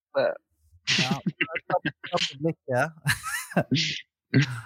[1.01, 2.87] Ja, kjapp, kjapp i blikket.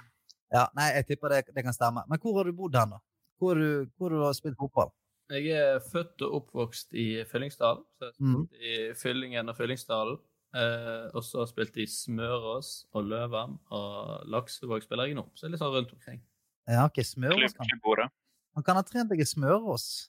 [0.47, 2.06] Ja, nei, jeg tipper det, det kan stemme.
[2.08, 3.01] Men hvor har du bodd hen, da?
[3.38, 4.93] Hvor har du, hvor har du spilt fotball?
[5.27, 7.84] Jeg er født og oppvokst i Fyllingsdalen.
[7.97, 8.67] Så jeg har spilt mm.
[8.69, 10.21] i Fyllingen og Fyllingsdalen.
[10.55, 15.25] Eh, og så har de Smørås og Løven og Laksevåg spiller jeg nå.
[15.36, 16.21] Så det er litt sånn rundt omkring.
[16.67, 18.12] Ja, ok, Smørås kan.
[18.57, 20.07] Han kan ha trent deg i Smørås.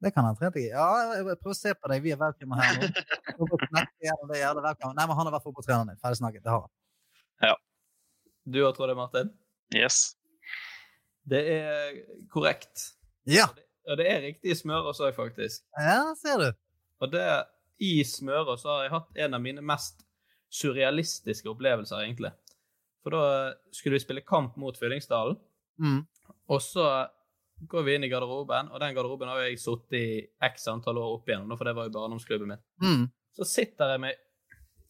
[0.00, 0.70] Det kan han ha trent deg i.
[0.72, 2.04] Ja, prøv å se på deg.
[2.06, 2.90] Vi er velkommen her nå.
[4.00, 4.54] Ja, er.
[4.96, 6.00] Nei, men han har vært fotballtreneren din.
[6.00, 6.44] Ferdig snakket.
[6.44, 6.72] Det har han.
[8.50, 9.30] Du har tror det, Martin?
[9.76, 10.16] Yes.
[11.28, 11.98] Det er
[12.32, 12.96] korrekt.
[13.28, 15.62] Ja, Og det, og det er riktig i Smørås òg, faktisk.
[15.78, 16.48] ja ser du.
[17.04, 17.24] Og det,
[17.80, 20.02] i Smørås har jeg hatt en av mine mest
[20.52, 22.32] surrealistiske opplevelser, egentlig.
[23.04, 23.22] For da
[23.72, 25.38] skulle vi spille kamp mot Fyllingsdalen,
[25.80, 26.02] Mm.
[26.52, 27.08] og så
[27.68, 31.14] går vi inn i garderoben, og den garderoben har jeg sittet i x antall år
[31.18, 32.58] opp igjennom, for det var jo barndomsklubben min.
[32.82, 33.06] Mm.
[33.36, 34.14] Så sitter jeg meg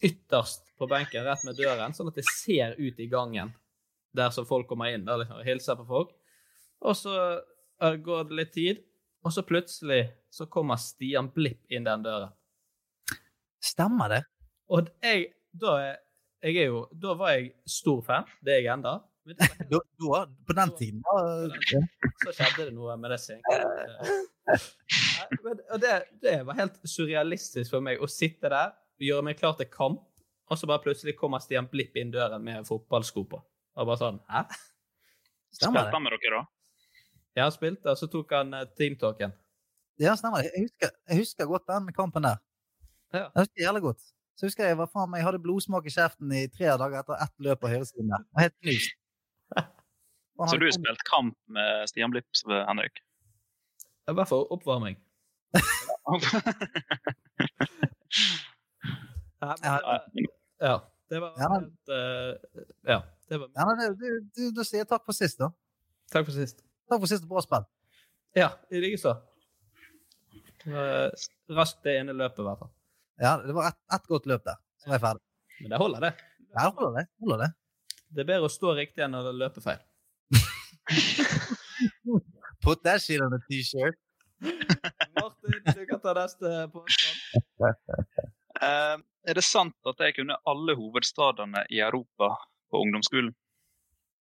[0.02, 3.52] ytterst på benken rett med døren, sånn at jeg ser ut i gangen
[4.16, 6.10] der som folk kommer inn der, liksom, og hilser på folk.
[6.82, 7.14] Og så
[7.80, 8.82] eh, går det litt tid,
[9.22, 12.32] og så plutselig så kommer Stian Blipp inn den døren.
[13.60, 14.22] Stemmer det?
[14.70, 15.26] Og jeg,
[15.60, 15.76] da,
[16.42, 18.98] jeg er jo, da var jeg stor fan, det er jeg da,
[20.46, 21.02] på den tiden?
[21.04, 21.16] Da,
[22.24, 23.44] så skjedde det noe med det sengen.
[25.70, 25.92] Og det,
[26.22, 30.06] det var helt surrealistisk for meg å sitte der, gjøre meg klar til kamp,
[30.50, 33.38] og så bare plutselig kommer Stian Blipp inn døren med fotballsko på.
[33.78, 34.46] Og bare sånn Hæ?
[35.54, 35.94] Stemmer Spilte det?
[35.94, 36.42] han med dere, da?
[37.36, 39.32] Ja, han spilte, og så tok han eh, teamtalken.
[40.00, 40.50] Ja, stemmer det.
[40.56, 42.40] Jeg husker, jeg husker godt den kampen der.
[43.12, 43.26] Ja.
[43.34, 44.02] Det husker jævlig godt.
[44.38, 47.34] Så husker jeg, hva faen, jeg hadde blodsmak i kjeften i tre dager etter ett
[47.44, 48.12] løp på høyresiden.
[48.38, 48.94] Helt knust.
[50.48, 53.02] Så du har spilt kamp med Stian Blipp, Henrik?
[54.08, 54.96] I hvert fall oppvarming.
[59.40, 59.80] Ja, men
[60.14, 60.26] det
[60.60, 60.74] ja,
[61.08, 64.64] det var Ja, men- helt, eh, Ja, det var Ja, men det- du, du, du
[64.64, 65.48] sier takk for sist, da.
[66.12, 66.60] Takk for sist.
[66.90, 67.64] Takk for sist bra spill.
[68.36, 69.14] Ja, i likeså.
[71.50, 72.70] Raskt det ene løpet, i hvert fall.
[73.20, 74.56] Ja, det var ett et godt løp der.
[74.80, 75.22] Så var jeg ferdig.
[75.60, 76.12] Men det holder, det.
[76.54, 77.06] Ja, holder det.
[77.20, 77.48] Holder det.
[78.10, 79.82] Det er bedre å stå riktig enn å løpe feil.
[82.64, 83.98] Put that shit on a t-shirt.
[85.20, 87.16] Martin, du kan ta neste påstand.
[88.60, 92.26] Eh, er det sant at jeg kunne alle hovedstadene i Europa
[92.68, 93.30] på ungdomsskolen?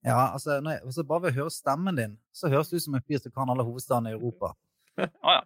[0.06, 2.84] Ja, altså, når jeg, altså Bare ved å høre stemmen din, så høres du ut
[2.84, 4.52] som en fyr som kan alle hovedstadene i Europa.
[5.00, 5.42] Å ja.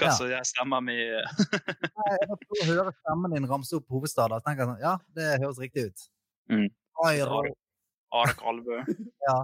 [0.00, 0.16] Hva Ja.
[0.16, 4.40] så jeg stemmer mi Jeg bare å høre stemmen din ramse opp hovedstader.
[4.40, 6.06] Så tenker jeg sånn, ja, det høres riktig ut.
[6.50, 6.68] Mm.
[7.04, 8.80] Are Kalvø?
[9.28, 9.38] Ja.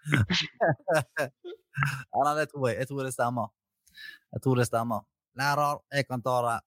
[2.12, 2.78] ja, nei, det tror jeg.
[2.82, 3.48] Jeg tror det stemmer.
[4.34, 5.06] Jeg tror det stemmer.
[5.38, 6.58] Lærer, jeg kan ta det.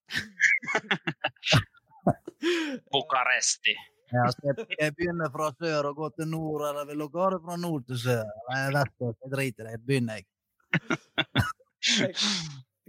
[2.91, 3.75] Bucaresti.
[4.13, 7.39] Ja, jeg, jeg begynner fra sør og går til nord, eller vil dere ha det
[7.45, 8.27] fra nord til sør?
[8.53, 9.81] Jeg vet ikke, jeg driter i det.
[9.87, 10.25] Begynner jeg.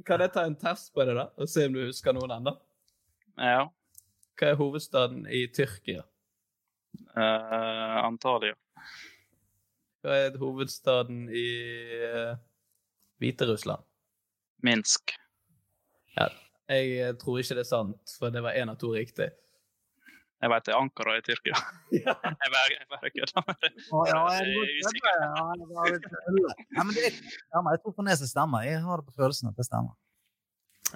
[0.02, 1.28] Kan jeg ta en test på det, da?
[1.38, 2.54] Og se om du husker noen ennå?
[3.38, 3.68] Ja.
[4.34, 6.02] Hva er hovedstaden i Tyrkia?
[7.14, 8.56] Uh, Antalya.
[10.02, 11.46] Hva er hovedstaden i
[12.10, 12.34] uh,
[13.22, 13.86] Hviterussland?
[14.66, 15.14] Minsk.
[16.16, 16.28] Ja,
[16.70, 19.30] jeg tror ikke det er sant, for det var én av to riktig.
[20.44, 21.56] Jeg vet det er Ankara i Tyrkia.
[21.94, 22.12] Ja.
[22.20, 23.70] Jeg bare jeg bare kødder med det.
[27.54, 28.64] Ja, jeg, tror på neset stemmer.
[28.66, 29.94] Jeg har det på følelsen at det stemmer.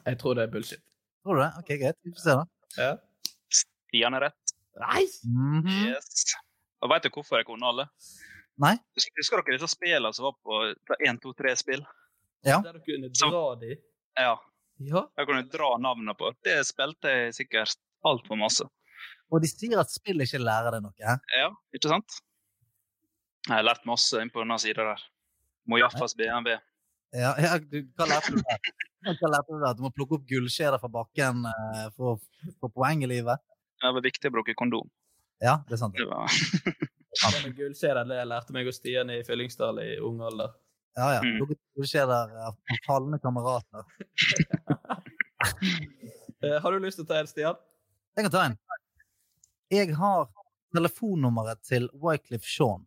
[0.05, 0.83] Jeg tror det er bullshit.
[1.25, 1.51] Tror du det?
[1.63, 1.97] Ok, greit.
[2.05, 2.45] Vi får se, da.
[2.83, 2.91] Ja.
[3.61, 4.55] Stian er rett.
[4.79, 5.05] Nei!
[5.27, 5.71] Mhm.
[5.95, 6.35] Yes.
[6.85, 7.89] Og vet du hvorfor jeg kunne alle?
[8.63, 8.75] Nei?
[9.19, 10.61] Husker dere disse spillene som var på
[10.99, 11.83] 1, 2, 3-spill?
[12.47, 12.61] Ja.
[12.63, 13.73] Der du kunne Så- dra de.
[14.19, 14.37] Ja.
[14.79, 15.03] Ja.
[15.19, 16.31] Jeg kunne dra navnene på.
[16.47, 17.75] Det spilte jeg sikkert
[18.07, 18.69] altfor masse.
[19.29, 20.95] Og de sier at spill ikke lærer deg noe.
[21.01, 22.21] Ja, ikke sant?
[23.49, 25.05] Jeg har lært masse inn på denne sida der.
[25.69, 26.57] Mojaffas BMW.
[27.17, 28.73] Ja, ja, du, hva lærte du der?
[29.17, 29.77] Hva lærte du der?
[29.77, 33.41] Du må plukke opp gullskjeder fra bakken uh, for å få poeng i livet?
[33.81, 34.88] Det var viktig å bruke kondom.
[35.45, 35.97] Ja, det er sant.
[35.97, 36.29] Det var...
[37.19, 40.53] Det med gullskjeder det lærte meg og Stian i Fyllingsdal i ung alder.
[40.95, 41.23] Ja, ja.
[41.25, 41.57] Mm.
[41.75, 43.88] Gullskjeder av falne kamerater.
[46.38, 47.57] Eh, har du lyst til å ta en, Stian?
[48.14, 48.53] Jeg kan ta en.
[49.69, 50.31] Jeg har
[50.73, 52.87] telefonnummeret til Wycliffe Shaun.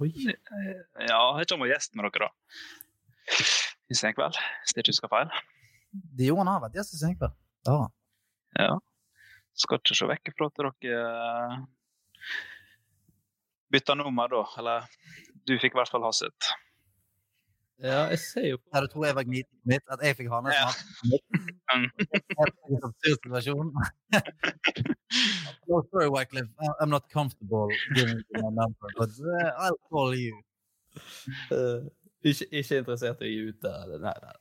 [0.00, 0.08] Oi.
[0.16, 3.38] Ja, jeg kommer og gjest med dere, da.
[3.92, 5.32] I senkveld, hvis jeg ikke husker feil.
[5.92, 7.34] Det gjorde han har vært gjest i Senkveld.
[7.64, 7.94] Det har han.
[8.56, 8.76] Ja.
[9.58, 11.54] Skal ikke se vekk fra at dere eh,
[13.74, 14.42] bytta nummer, da.
[14.60, 14.88] Eller
[15.48, 16.52] du fikk i hvert fall Hasit.
[17.82, 19.84] Ja, jeg ser jo på du tror jeg var gniten mitt?
[19.92, 20.50] At jeg fikk hane
[23.06, 23.70] situasjon.
[25.68, 26.50] no, sorry, Wycliffe.
[26.80, 30.34] I'm not comfortable giving you my number, but uh, I'll call you.
[31.52, 31.86] Uh,
[32.24, 33.76] ikke, ikke interessert i å gi ut det.
[34.02, 34.36] Nei, nei.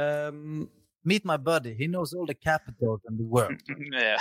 [0.00, 0.70] Um,
[1.04, 1.74] Meet my buddy.
[1.74, 3.60] He knows all the capitals in the world.
[3.92, 4.18] Yeah.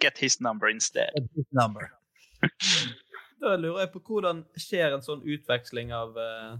[0.00, 1.10] Get his number instead.
[1.14, 1.92] Get his number.
[3.40, 6.58] da lurer jeg på hvordan skjer en sånn utveksling av eh,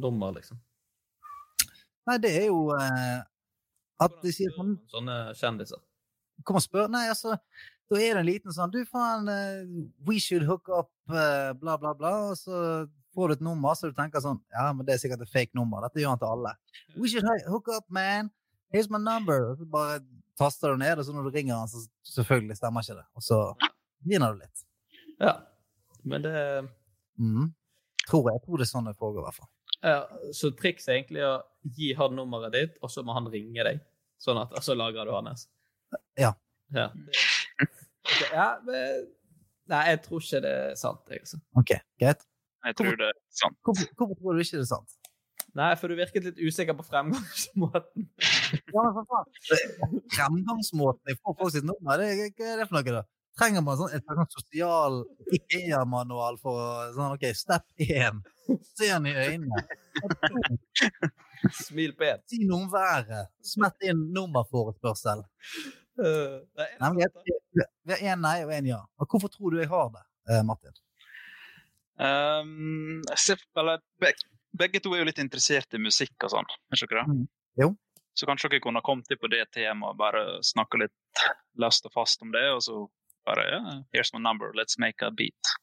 [0.00, 0.60] nummer, liksom?
[2.08, 3.18] Nei, det er jo eh,
[4.04, 5.80] at de sier sånn Sånne kjendiser.
[6.46, 6.86] Kom og spør.
[6.92, 7.34] Nei, altså,
[7.90, 9.66] da er det en liten sånn Du, faen, eh,
[10.08, 12.14] we should hook up, eh, bla, bla, bla.
[12.30, 15.26] Og så får du et nummer, så du tenker sånn Ja, men det er sikkert
[15.26, 15.84] et fake nummer.
[15.84, 16.54] Dette gjør han til alle.
[16.96, 18.32] We should hook up, man.
[18.74, 19.50] Here's my number.
[19.50, 20.00] Og så bare
[20.38, 21.82] taster du ned, og så når du ringer han, så
[22.14, 23.06] selvfølgelig stemmer ikke det.
[23.18, 23.42] Og så
[24.06, 24.66] griner du litt.
[25.18, 25.38] Ja.
[26.06, 26.34] Men det
[27.18, 27.48] mm.
[28.08, 28.38] Tror jeg.
[28.38, 29.50] Jeg tror det er sånn det foregår, i hvert fall.
[29.84, 30.00] Ja,
[30.34, 31.36] Så trikset er egentlig å
[31.76, 33.80] gi han nummeret ditt, og så må han ringe deg.
[34.18, 35.46] Sånn at, og så lagrer du hans.
[36.18, 36.34] Ja.
[36.74, 36.90] Ja,
[38.08, 39.08] Okay, ja men,
[39.68, 41.38] Nei, jeg tror ikke det er sant, jeg, altså.
[41.60, 42.22] OK, greit.
[42.64, 43.58] Jeg tror det er sant.
[43.66, 44.94] Hvorfor, hvorfor tror du ikke det er sant?
[45.58, 48.08] Nei, for du virket litt usikker på fremgangsmåten.
[48.72, 49.98] Ja, men for faen.
[50.14, 53.02] Fremgangsmåten Jeg får få folk sitt nummer, det, hva er det for noe, da?
[53.36, 55.02] Trenger man sånn, et sånt sosial
[55.36, 58.22] IKEA-manual for sånn, OK, step 1.
[58.78, 59.62] Se han i øynene.
[61.66, 62.22] Smil på én.
[62.30, 63.30] Si noe om været.
[63.44, 65.24] Smett inn nummerforespørsel.
[65.98, 68.82] Uh, nei, Vi har én nei og én ja.
[68.98, 70.74] Og hvorfor tror du jeg har det, eh, Martin?
[71.98, 76.50] Um, jeg ser, eller, begge, begge to er jo litt interessert i musikk og sånn.
[76.70, 77.16] Er ikke dere det?
[77.16, 77.26] Mm.
[77.64, 77.72] Jo.
[78.18, 81.24] Så kanskje dere kunne kommet inn på det temaet, bare snakka litt
[81.58, 82.84] løst og fast om det, og så
[83.26, 85.54] bare yeah, Here's my number, let's make a beat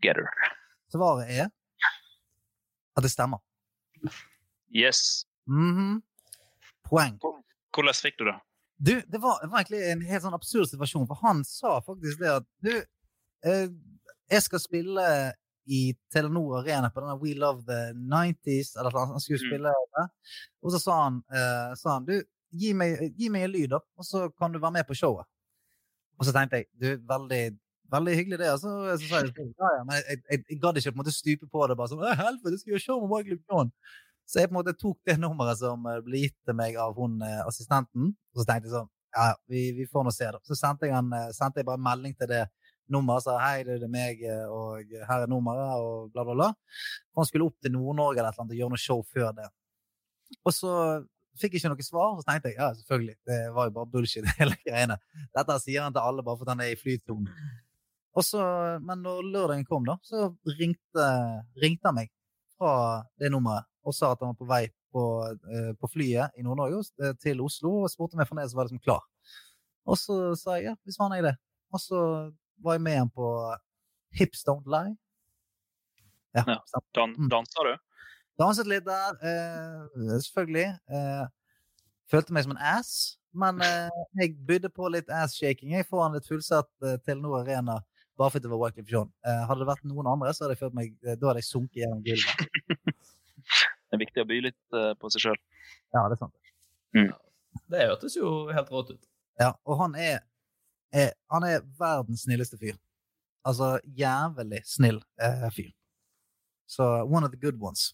[0.00, 0.28] together.
[0.92, 1.52] Svaret er
[2.96, 3.38] at det stemmer.
[4.74, 5.24] Yes.
[5.46, 6.00] Mhm.
[6.88, 7.18] Poeng.
[7.74, 8.36] Hvordan fikk du det?
[8.80, 12.22] Du, det var, det var egentlig en helt sånn absurd situasjon, for han sa faktisk
[12.22, 12.72] det at du,
[13.44, 13.66] eh,
[14.32, 15.04] jeg skal spille
[15.70, 19.50] i Telenor Arena på denne We Love the 90s, eller noe, han skulle Mm.
[19.52, 20.06] spille det.
[20.64, 22.16] Og så sa han, eh, sa han du,
[22.50, 25.26] gi meg, gi meg en lyd, da, og så kan du være med på showet.
[26.18, 27.58] Og så tenkte jeg, du, veldig,
[27.94, 28.50] veldig hyggelig det.
[28.52, 28.74] Altså.
[29.00, 31.50] så, sa jeg, ja, ja, men jeg, jeg, jeg gadd ikke på en måte stupe
[31.50, 33.74] på det, bare sånn, «Å, helvete, skal gjøre show med Michael John.
[34.30, 37.18] Så jeg på en måte tok det nummeret som ble gitt til meg av hun
[37.26, 40.38] eh, assistenten, og så tenkte jeg sånn, ja, vi, vi får nå se da.
[40.46, 42.44] Så sendte jeg, en, eh, sendte jeg bare en melding til det
[42.90, 46.50] nummeret, sa hei, det er meg, eh, og her er nummeret, og bla, bla, bla.
[47.18, 49.48] Han skulle opp til Nord-Norge eller annet og gjøre noe show før det.
[50.44, 50.74] Og så
[51.40, 54.30] fikk jeg ikke noe svar, så tenkte jeg, ja, selvfølgelig, det var jo bare bullshit
[54.38, 54.98] hele greiene.
[55.36, 57.30] Dette sier han til alle bare fordi han er i flytonen.
[58.18, 58.40] Og så,
[58.82, 61.04] men når lørdagen kom da, så ringte,
[61.62, 62.10] ringte han meg
[62.58, 62.72] fra
[63.20, 65.02] det nummeret, og sa at han var på vei på,
[65.54, 68.72] eh, på flyet i Nord-Norge eh, til Oslo, og spurte for ned, så var det
[68.74, 69.04] liksom klar.
[69.86, 71.36] Og så sa jeg, ja, hvis faen er jeg det.
[71.70, 72.00] Og så
[72.60, 73.28] var jeg med han på
[74.18, 74.96] Hips Don't Lie.
[76.34, 76.58] Ja, Ja.
[76.94, 77.28] Dan, Mm.
[77.30, 77.76] dansa du?
[78.38, 80.66] Danset litt der, eh, selvfølgelig.
[80.90, 81.26] Eh,
[82.10, 86.12] følte meg som en ass, men eh, jeg bydde på litt ass-shaking jeg får han
[86.18, 87.78] litt fullsatt eh, Telenor Arena
[88.18, 89.10] bare fordi det var Wycliffe Jean.
[89.26, 91.48] Eh, hadde det vært noen andre, så hadde jeg følt meg, eh, da hadde jeg
[91.50, 92.46] sunket gjennom gulvet.
[93.90, 95.38] Det er viktig å by litt eh, på seg sjøl.
[95.90, 96.36] Ja, det er sant.
[97.66, 99.08] Det hørtes jo helt rått ut.
[99.42, 100.20] Ja, og han er,
[100.94, 102.78] er, han er verdens snilleste fyr.
[103.42, 105.72] Altså jævlig snill eh, fyr.
[106.70, 107.88] Så one of the good ones.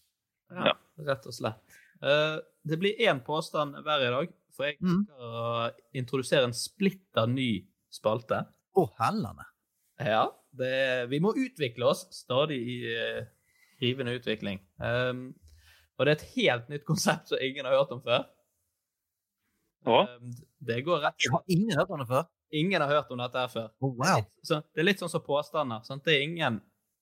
[0.53, 0.75] Ja,
[1.07, 1.57] rett og slett.
[1.97, 5.01] Uh, det blir én påstand hver i dag, for jeg Mm.
[5.09, 5.81] skal mm.
[5.97, 8.43] introdusere en splitter ny spalte.
[8.77, 9.47] Å, hellene!
[9.99, 13.25] Ja, det, vi må utvikle oss stadig i uh,
[13.81, 14.61] rivende utvikling.
[14.77, 15.35] Um,
[15.97, 18.23] og det er et helt nytt konsept som ingen har hørt om før.
[19.87, 20.01] Ja.
[20.05, 20.33] Um,
[20.67, 22.23] det går rett Jeg har ingen hørt om det før.
[22.53, 23.67] Ingen har hørt om dette her før.
[23.81, 24.21] Oh, wow.
[24.45, 25.79] Så det er litt sånn som påstander.
[25.87, 26.05] Sant?
[26.05, 26.53] Det er ingen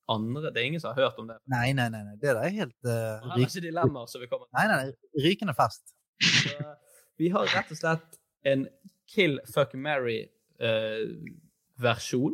[0.10, 1.38] andre, det er ingen som har hørt om det.
[1.52, 2.04] Nei, nei, nei.
[2.06, 2.16] nei.
[2.22, 2.92] Det er helt uh,
[3.26, 4.56] Her er ikke dilemmaer som vi kommer til.
[4.58, 4.92] Nei, nei, nei.
[5.26, 5.84] Rykende fast.
[6.24, 6.56] Så,
[7.20, 8.10] vi har rett og slett
[8.48, 8.62] en
[9.12, 12.34] kill, fuck, marry-versjon.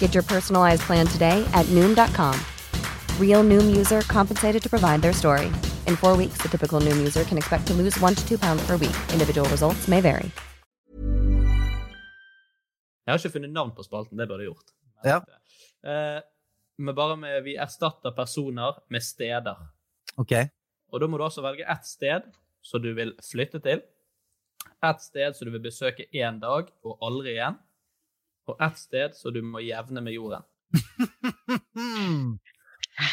[0.00, 2.34] Get your personalized plan today at Noom.com.
[3.20, 5.46] Real Noom user compensated to provide their story.
[5.86, 8.62] In four weeks, the typical Noom user can expect to lose one to two pounds
[8.66, 8.96] per week.
[9.12, 10.30] Individual results may vary.
[13.06, 14.68] Jeg har ikke funnet navn på spalten, det burde jeg gjort.
[15.04, 15.16] Ja.
[15.82, 16.20] Uh,
[16.78, 19.56] men bare med, vi erstatter personer med steder.
[20.20, 20.32] Ok.
[20.92, 22.28] Og da må du også velge ett sted
[22.62, 23.82] som du vil flytte til.
[24.84, 27.58] Ett sted som du vil besøke én dag og aldri igjen.
[28.50, 30.46] Og ett sted så du må jevne med jorden.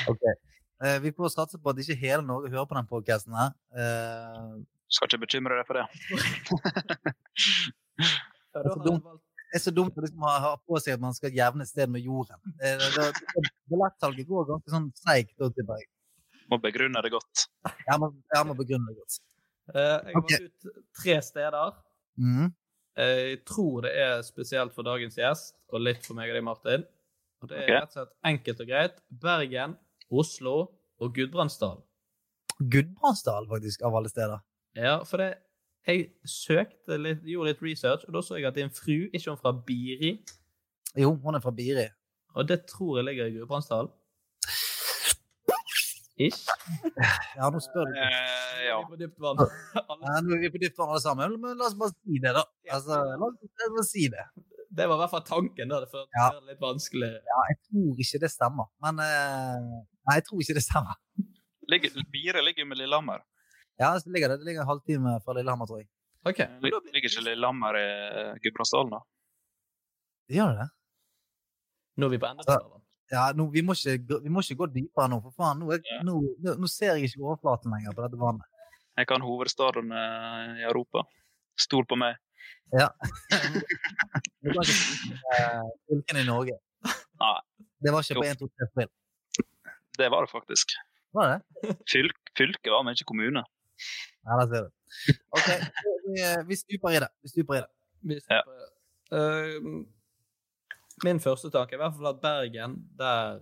[0.09, 0.23] Ok.
[0.83, 3.53] Eh, vi får satse på at ikke hele Norge hører på den podcasten her.
[3.71, 4.57] Eh,
[4.91, 5.85] Skal ikke bekymre deg for det.
[8.57, 9.03] Det, er så dumt,
[9.51, 12.01] det er så dumt liksom ha, ha på seg at man skal jevne sted med
[12.01, 12.39] jorden.
[12.57, 12.79] Eh,
[13.69, 15.37] Billettsalget går ganske sånn seigt.
[16.49, 17.43] Må begrunne det godt.
[17.69, 19.19] Jeg må, jeg må begrunne det godt.
[19.75, 20.47] Eh, jeg har okay.
[20.47, 21.77] gått ut tre steder.
[22.17, 22.49] Mhm.
[22.97, 26.85] Jeg tror det er spesielt for dagens gjest, og litt for meg og deg, Martin.
[27.43, 28.95] Og det er rett og slett enkelt og greit.
[29.21, 29.75] Bergen,
[30.09, 30.55] Oslo
[30.97, 31.77] og Gudbrandsdal.
[32.57, 34.41] Gudbrandsdal, faktisk, av alle steder.
[34.77, 35.35] Ja, for det
[35.87, 39.37] Jeg søkte litt, gjorde litt research, og da så jeg at din fru ikke hun
[39.39, 40.17] fra Biri.
[40.99, 41.85] Jo, hun er fra Biri.
[42.35, 43.87] Og det tror jeg ligger i Gudbrandsdal.
[46.17, 46.47] Ish.
[47.37, 47.97] Ja, nå spør du.
[48.01, 48.77] Eh, ja.
[48.89, 49.37] På dypt vann.
[49.77, 52.31] Ja, nå er vi på dypt vann alle sammen, men la oss bare si det,
[52.33, 52.41] da.
[52.73, 53.37] Altså, la oss
[53.77, 54.25] bare si det.
[54.77, 55.83] Det var i hvert fall tanken, da.
[55.91, 56.27] For Ja.
[56.39, 57.11] det litt vanskelig.
[57.29, 58.69] Ja, jeg tror ikke det stemmer.
[58.85, 59.67] Men eh,
[60.07, 60.97] Nei, jeg tror ikke det stemmer.
[61.69, 63.21] Ligger, Bire ligger med Lillehammer.
[63.77, 65.89] Ja, det ligger det, det ligger en halvtime fra Lillehammer, tror jeg.
[66.27, 66.39] Ok.
[66.65, 67.85] Lig- Ligger ikke Lillehammer i
[68.23, 69.03] eh, Gudbrandsdalen, da?
[70.33, 70.69] Gjør det det?
[72.01, 72.81] Nå er vi på enden Altså.
[73.11, 75.61] Ja, nå, vi, må ikke, vi må ikke gå dypere nå, for faen.
[75.61, 76.01] Nå, jeg, ja.
[76.03, 76.19] nå,
[76.59, 78.47] nå ser jeg ikke overflaten lenger på dette vannet.
[78.97, 81.05] Jeg kan hovedstaden eh, i Europa.
[81.59, 82.17] Stol på meg.
[82.75, 82.89] Ja.
[84.47, 86.53] Du kan ikke eh, fylkene i Norge.
[87.19, 87.33] Nei.
[87.83, 88.91] Det var ikke på 1, 2, 3 spill.
[89.97, 90.71] Det var det faktisk.
[91.17, 91.75] Var det?
[91.91, 93.43] Fylk, fylket var, men ikke kommune.
[94.23, 95.19] Ja, der ser du.
[95.35, 95.49] OK,
[96.07, 97.09] vi, vi stuper i det.
[97.23, 97.69] Vi stuper i det.
[98.07, 98.69] Vi stuper det.
[99.17, 99.69] Eh,
[101.03, 103.39] min første tanke er i hvert fall at Bergen, der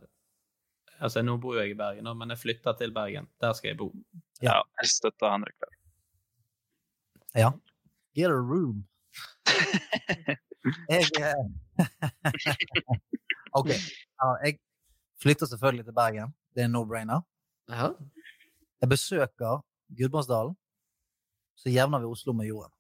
[1.04, 3.28] Altså, nå bor jo jeg i Bergen, nå, men jeg flytter til Bergen.
[3.44, 3.90] Der skal jeg bo.
[4.42, 5.74] Ja, jeg støtter Henrik der.
[7.36, 7.50] Ja.
[8.16, 8.86] Get a room.
[10.90, 11.46] Jeg eh,
[13.60, 13.70] OK.
[13.70, 14.58] Ja, jeg
[15.22, 16.34] flytter selvfølgelig til Bergen.
[16.56, 17.22] Det er no-brainer.
[17.70, 17.92] Ja.
[18.82, 19.62] Jeg besøker
[19.98, 20.56] Gudbrandsdalen.
[21.56, 22.72] Så jevner vi Oslo med jorden.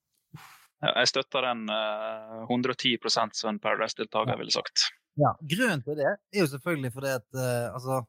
[0.85, 4.87] Jeg støtter den uh, 110 som en Paradise-deltaker ville sagt.
[5.19, 8.01] Ja, Grunnen til det er jo selvfølgelig fordi at uh, altså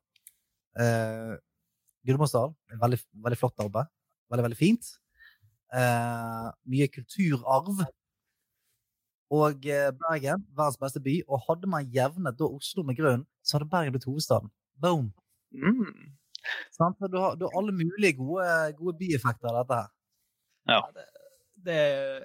[0.80, 1.34] uh,
[2.06, 3.92] Gudbrandsdal er veldig, veldig flott arbeid.
[4.30, 4.90] Veldig, veldig fint.
[5.74, 7.86] Uh, mye kulturarv.
[9.34, 11.16] Og eh, Bergen, verdens beste by.
[11.26, 14.52] Og hadde man jevnet da Oslo med grunnen, så hadde Bergen blitt hovedstaden.
[14.82, 15.08] Boom!
[15.50, 16.12] Mm.
[16.76, 18.46] Sånn, Du, har, du har alle mulige gode,
[18.78, 19.88] gode bieffekter av dette her.
[20.70, 20.80] Ja.
[21.64, 21.76] Det,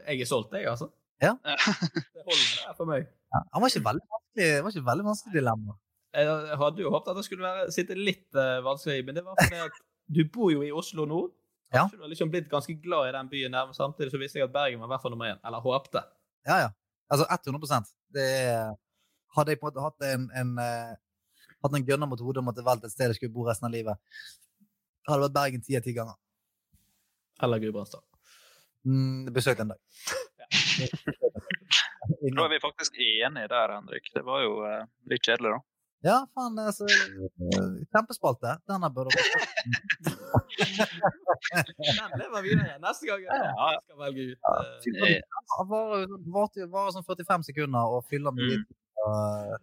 [0.07, 0.89] jeg er solgt, jeg, altså.
[1.21, 1.35] Ja.
[2.15, 3.07] Det holder det for meg.
[3.31, 5.75] Ja, han var ikke veldig vanskelig, det var ikke veldig vanskelig dilemma.
[6.11, 9.37] Jeg hadde jo håpet at det skulle være, sitte litt uh, vanskelig, men det var
[9.39, 9.77] fordi at
[10.11, 11.21] du bor jo i Oslo nå.
[11.71, 11.85] Ja.
[11.87, 14.49] Du har liksom blitt ganske glad i den byen der, men samtidig så visste jeg
[14.49, 15.39] at Bergen var i hvert fall nummer én.
[15.47, 16.03] Eller håpte.
[16.47, 16.69] Ja, ja.
[17.11, 18.75] Altså 100% det er,
[19.35, 20.91] Hadde jeg på en måte hatt en, en, uh,
[21.63, 23.69] hatt en gunner mot hodet om at det valgte et sted jeg skulle bo resten
[23.69, 23.95] av livet,
[25.07, 26.17] hadde det vært Bergen ti av ti ganger.
[27.39, 28.03] Eller Gudbrandsdal.
[28.85, 29.79] Mm, besøkt en dag.
[32.21, 34.09] Da er vi faktisk enige der, Henrik.
[34.13, 35.59] Det var jo eh, litt kjedelig, da.
[36.01, 36.87] Ja, faen, altså
[37.93, 38.55] Kjempespalte.
[38.69, 39.23] Denne burde dere
[41.61, 43.67] Den lever videre neste gang ja, Ja.
[43.85, 44.39] skal velge ut.
[44.41, 45.21] Ja, faen, det
[45.75, 48.69] varer var, var, var, sånn 45 sekunder og fyller med litt
[49.05, 49.53] uh,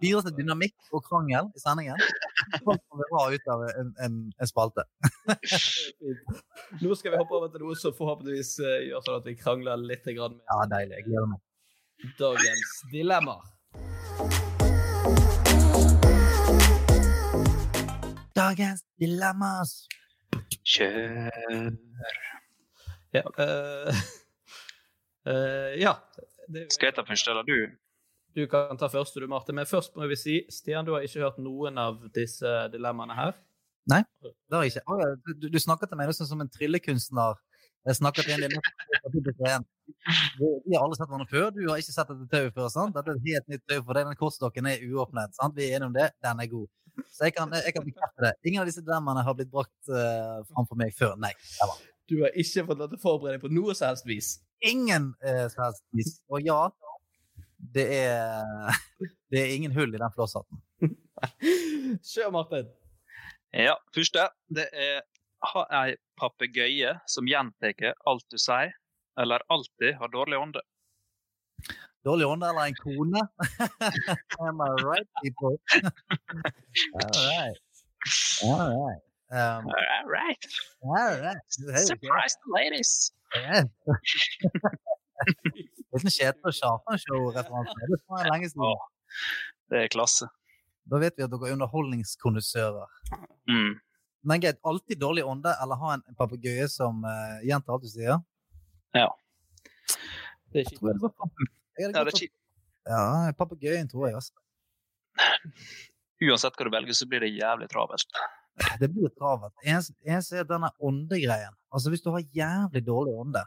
[0.00, 2.00] Bidrar til dynamikk og krangel i sendingen.
[2.64, 4.84] Folk kommer vi ha ut av en, en, en spalte.
[6.82, 9.76] Nå skal vi hoppe over til noe som forhåpentligvis eh, gjør sånn at vi krangler
[9.82, 10.38] litt mer.
[10.48, 11.02] Ja, deilig.
[11.02, 11.44] Jeg gleder meg.
[12.18, 13.46] dagens dilemmaer.
[18.38, 19.88] Dagens dilemmas.
[20.62, 21.74] Kjør.
[23.12, 23.24] Ja.
[23.38, 23.90] uh,
[25.26, 25.94] uh, ja.
[26.48, 27.56] Det, Skal jeg ta først, eller du?
[28.38, 29.54] Du kan ta første, du, Marte.
[29.56, 33.32] Men først må vi si, Stian, du har ikke hørt noen av disse dilemmaene her.
[33.90, 35.08] Nei, det har jeg ikke.
[35.26, 37.40] Du, du snakker til meg nesten som en tryllekunstner.
[37.88, 38.60] Jeg snakker til en din
[40.38, 41.48] Vi har alle sett hverandre før.
[41.56, 42.68] Du har ikke sett dette tauet før.
[42.70, 42.94] sant?
[42.94, 44.10] Dette er et helt nytt tau for deg.
[44.10, 45.34] Den kortstokken er uåpnet.
[45.38, 45.56] sant?
[45.56, 46.10] Vi er enige om det.
[46.22, 46.68] Den er god.
[47.14, 48.32] Så jeg kan, jeg kan bekrefte det.
[48.50, 51.16] Ingen av disse dilemmaene har blitt brakt uh, framfor meg før.
[51.22, 51.32] Nei.
[52.10, 54.34] Du har ikke fått lov til å forberede deg på noe som helst vis.
[54.68, 56.18] Ingen uh, som helst vis.
[56.34, 56.60] Og ja,
[57.58, 58.72] det er,
[59.30, 60.62] det er ingen hull i den flosshatten.
[62.10, 62.68] Kjør, Martin.
[63.54, 64.28] Ja, første.
[64.54, 65.00] Det er
[65.52, 68.72] ha ei papegøye som gjentar alt du sier,
[69.20, 70.62] eller alltid har dårlig ånde.
[72.06, 73.22] Dårlig ånde eller en kone?
[74.46, 75.56] Am I right, people?
[76.94, 77.58] All right.
[78.44, 79.02] All right.
[79.30, 80.46] Um, All right.
[80.82, 81.36] all right.
[81.84, 83.12] Surprise the ladies.
[83.36, 83.64] Yeah.
[85.94, 87.76] Liten Kjetil og Kjartan-show-referanse.
[87.88, 88.64] Det var lenge siden.
[88.66, 88.88] Åh,
[89.72, 90.28] det er klasse.
[90.88, 92.98] Da vet vi at dere er underholdningskondisører.
[93.48, 93.76] Mm.
[94.28, 97.90] Men greit, alltid dårlig ånde, eller ha en, en papegøye som uh, gjentar alt du
[97.92, 98.20] sier?
[98.96, 99.08] Ja.
[100.52, 100.84] Det er kjipt.
[101.78, 102.34] Ja, det er kjipt.
[102.88, 103.02] Ja,
[103.36, 104.34] papegøyen tror jeg, altså.
[106.24, 108.20] Uansett hva du velger, så blir det jævlig travelt.
[108.80, 109.54] Det blir travelt.
[109.62, 111.54] Eneste er denne åndegreien.
[111.70, 113.44] Altså, hvis du har jævlig dårlig ånde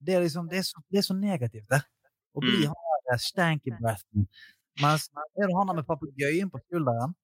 [0.00, 1.82] Det er liksom, det er så, det er så negativt, det.
[2.34, 2.72] Å bli Mm.
[2.72, 4.28] han der stanky breathen.
[4.80, 7.14] Mens er du han med papegøyen på skulderen,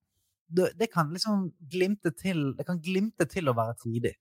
[0.48, 4.12] det, det kan liksom glimte til Det kan glimte til å være tidig.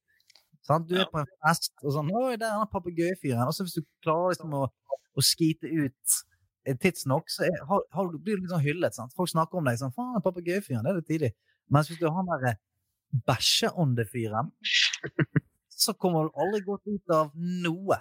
[0.66, 0.88] Sant?
[0.89, 3.78] Du er på en fest, og sånn 'Oi, der er han papegøyefyren.' Og så hvis
[3.78, 4.64] du klarer liksom å,
[5.14, 6.16] å skite ut
[6.66, 8.95] eh, tidsnok, så er, har, har, blir du liksom hyllet.
[8.97, 9.14] Sant?
[9.14, 11.36] Folk snakker om deg sånn 'Faen, papegøyefyren, det er litt tidlig'.
[11.70, 12.56] Mens hvis du har han derre
[13.30, 14.49] bæsjeåndefyren,
[15.86, 17.99] så kommer du aldri godt ut av noe.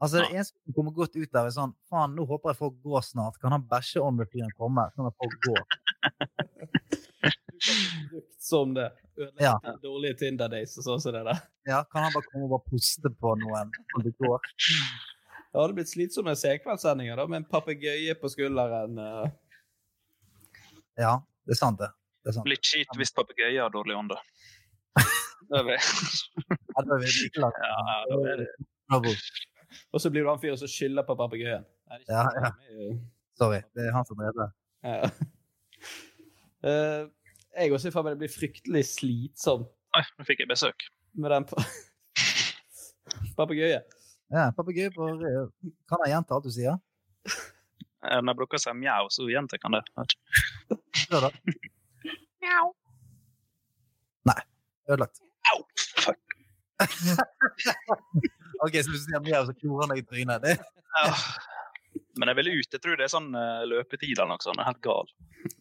[0.00, 2.76] Altså, det eneste som kommer godt ut av, er sånn Faen, nå håper jeg folk
[2.82, 3.36] går snart.
[3.42, 5.64] Kan han bæsjeåndefyren komme, sånn at folk går?
[8.10, 8.86] Brukt som det.
[9.18, 9.58] Ødelegge Ja.
[9.82, 11.40] dårlige Tinder-days og sånn som det der.
[11.68, 14.40] Ja, kan han bare komme og bare poste på noen når det går?
[15.52, 18.96] Det hadde blitt slitsomme senkveldssendinger da, med en papegøye på skulderen.
[18.98, 19.30] eh.
[20.96, 21.90] Ja, det er sant, det.
[22.24, 22.48] det er sant.
[22.48, 24.16] Litt kjipt hvis papegøyer har dårlig ånde.
[25.50, 25.76] Det er vi.
[25.76, 27.30] Ja, da er vi.
[27.34, 27.48] Ja,
[28.06, 28.48] da er det.
[29.94, 31.64] Og så blir du han fyren som skylder på papegøyen.
[31.90, 32.50] Nei, det Ja, ja.
[33.40, 34.48] Sorry, det er han som drev det.
[34.84, 35.10] Ja.
[36.64, 37.02] Uh,
[37.60, 40.84] jeg også ser for meg det blir fryktelig slitsomt Oi, nå fikk jeg besøk.
[41.18, 41.64] med den pa-
[43.40, 43.82] papegøyen.
[44.30, 45.08] Ja, papegøye på
[45.90, 46.76] Kan jeg gjenta alt du sier?
[47.26, 49.82] Eh, Når jeg bruker seg mjau, så gjentar han det.
[51.10, 51.30] Da.
[52.40, 52.70] Mjau.
[54.30, 54.38] Nei.
[54.88, 55.18] Ødelagt.
[55.50, 55.58] Au!
[58.64, 60.44] OK, så hvis du sier mye, så klorer han deg i trynet?
[60.44, 61.14] Det Ja.
[62.20, 62.74] Men jeg vil ut.
[62.74, 64.60] Jeg tror det er sånn uh, løpetid eller noe sånt.
[64.60, 65.08] Er helt gal.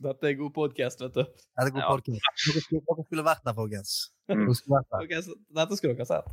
[0.04, 1.22] Dette er god podkast, vet du.
[1.24, 1.88] er det god Ja.
[1.94, 2.44] podcast.
[2.46, 3.94] Dere skulle, dere skulle vært der, folkens.
[4.30, 4.44] Mm.
[4.50, 5.06] Vært der.
[5.08, 6.28] Okay, så Dette skulle dere sett.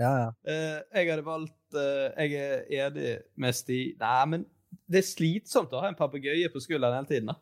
[0.00, 0.28] Ja, ja.
[0.48, 3.10] Uh, jeg hadde valgt uh, Jeg er enig
[3.44, 3.80] med Sti.
[4.00, 4.46] Nei, men
[4.88, 7.32] det er slitsomt å ha en papegøye på skulderen hele tiden.
[7.32, 7.36] da.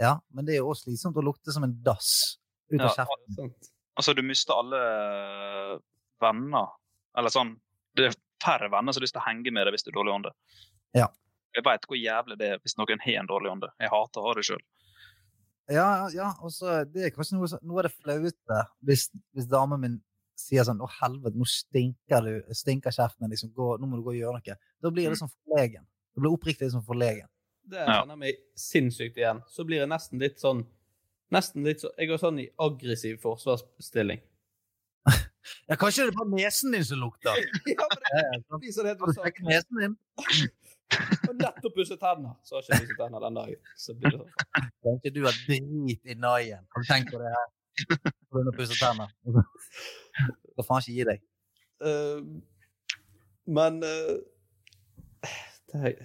[0.00, 2.38] ja, men det er jo også slitsomt å lukte som en dass
[2.72, 2.94] ut av Ja.
[3.02, 3.52] kjeften.
[3.98, 4.78] Altså, du mister alle
[6.22, 6.70] venner.
[7.18, 7.56] Eller sånn
[7.92, 9.98] Det er færre venner som har lyst til å henge med deg hvis du er
[9.98, 10.30] dårlig ånde.
[10.96, 11.10] Ja.
[11.52, 13.68] Jeg veit hvor jævlig det er hvis noen har en dårlig ånde.
[13.82, 14.62] Jeg hater å ha det sjøl.
[15.70, 19.06] Ja, ja, og så det er kanskje noe, noe av det flaute hvis,
[19.36, 20.00] hvis damen min
[20.42, 24.02] sier sånn 'Å, helvete, nå stinker du, stinker kjeften din, liksom, gå, nå må du
[24.02, 24.56] gå og gjøre noe'.
[24.82, 25.84] Da blir det sånn forlegen.
[26.14, 27.28] Det blir oppriktig liksom forlegen.
[27.62, 29.42] Det kjenner jeg meg sinnssykt igjen.
[29.48, 30.66] Så blir jeg nesten litt sånn
[31.32, 34.20] Nesten litt så, Jeg går sånn i aggressiv forsvarsstilling.
[35.68, 37.38] Ja, kanskje det er bare nesen din som lukter?
[37.74, 39.96] ja, men det er helt Har nesen din?
[41.28, 42.34] Og nettopp pusset tenner.
[42.44, 43.60] Så har ikke pusset tenner den dagen.
[43.78, 44.70] Så blir det sånn.
[44.86, 46.64] Kanskje du har drit i naien.
[46.74, 47.50] Har du tenkt på det her?
[48.32, 49.12] Grunn av pusse tenner.
[50.52, 51.22] Skal faen ikke gi deg.
[51.82, 52.20] Uh,
[53.50, 54.18] men uh,
[55.74, 55.96] er,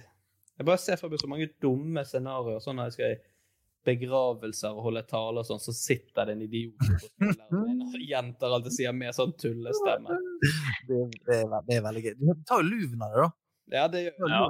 [0.58, 2.62] Jeg bare ser for meg så mange dumme scenarioer.
[2.64, 3.18] Sånn når jeg skal
[3.88, 8.68] begravelser og holde taler og sånn, så sitter det en idiot på og gjentar alt
[8.68, 10.18] jeg sier med sånn tullestemme.
[10.88, 12.14] Det, det, er, det er veldig gøy.
[12.20, 13.30] Du tar jo luven av det, da.
[13.78, 14.44] Ja, det gjør Ja.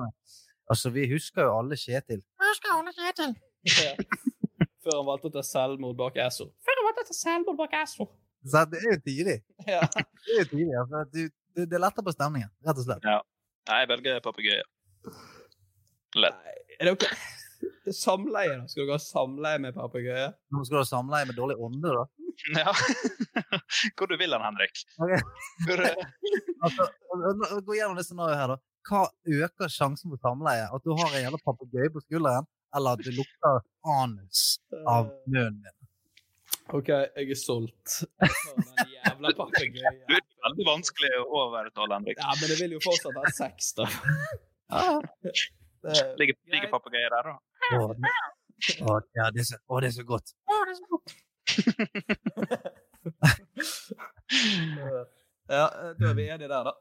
[0.69, 2.21] Altså, vi husker jo alle Kjetil.
[2.21, 2.93] Vi husker alle
[3.65, 3.93] Ja.
[4.85, 6.51] Før han valgte å ta selvmord bak Esso.
[6.65, 8.07] Før han valgte å ta selvmord bak Esso.
[8.45, 9.39] Så det er jo tidlig.
[9.67, 9.81] Ja.
[10.29, 10.77] Det er jo tidlig.
[10.83, 11.21] Altså, du,
[11.57, 13.09] det, det letter på stemningen, rett og slett.
[13.09, 13.19] Ja.
[13.69, 14.65] Nei, jeg velger papegøye.
[16.21, 16.47] Lett.
[16.79, 17.09] Er dere
[17.95, 18.67] Samleie, da?
[18.69, 20.27] Skal dere ha samleie med papegøye?
[20.53, 22.07] Nå skal du ha samleie med dårlig ånde, da.
[22.55, 22.71] Ja.
[23.99, 24.83] Hvor du vil hen, Henrik?
[25.03, 25.19] Okay.
[25.73, 26.05] Eh,
[26.65, 26.87] Altså,
[27.67, 28.59] gå gjennom det scenarioet her, da.
[28.89, 29.01] Hva
[29.45, 30.69] øker sjansen for samleie?
[30.75, 32.47] At du har en jævla papegøye på skulderen,
[32.77, 33.59] eller at du lukter
[33.97, 34.45] anus
[34.87, 35.75] av munnen din?
[36.77, 37.99] OK, jeg er solgt.
[38.21, 40.01] Den jævla du papegøyen.
[40.09, 42.21] er veldig vanskelig å overtale, Henrik.
[42.23, 43.89] Ja, men det vil jo fortsatt være sex, da.
[45.79, 47.37] Det, Ligger, ligger papegøye der, da?
[47.69, 47.79] Å,
[48.89, 50.29] å, ja, det er så, å, det er så godt.
[55.49, 56.73] ja, da er vi enige der, da.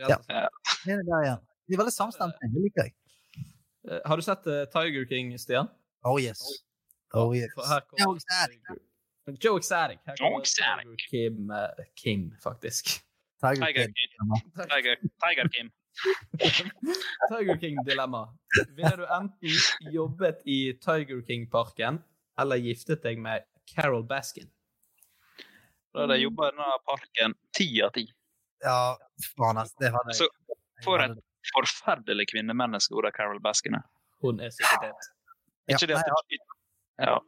[0.00, 0.06] Ja.
[0.18, 0.24] vi.
[0.84, 1.36] Det er der ja.
[1.64, 2.38] De er veldig samstemte.
[2.52, 2.92] Det liker jeg.
[3.90, 5.68] Eh, Har du sett eh, Tiger King, Stian?
[6.04, 6.40] Oh yes.
[7.14, 7.50] Oh yes.
[7.98, 8.60] Joe Exotic.
[9.40, 9.98] Joe Exotic.
[10.06, 12.84] Her Joe kommer Tiger Kim, eh, Kim, faktisk.
[13.40, 13.94] Tiger Tiger King.
[13.94, 14.08] King.
[14.68, 15.72] Tiger, Tiger Kim.
[17.30, 18.24] Tiger King-dilemma.
[18.76, 22.00] Ville du enten jobbet i Tiger King-parken
[22.40, 24.50] eller giftet deg med Carol Baskin?
[25.94, 28.08] Da hadde jeg jobba i denne parken ti av ti.
[28.64, 28.78] Ja,
[29.36, 29.74] faen, ass.
[29.78, 30.26] Det hadde Så
[30.82, 31.20] for et
[31.52, 33.86] forferdelig kvinnemenneske hun der Carol Baskin er.
[34.24, 34.90] Hun er sikkert det.
[35.68, 36.42] Ja, Ikke det at det
[37.04, 37.18] Ja.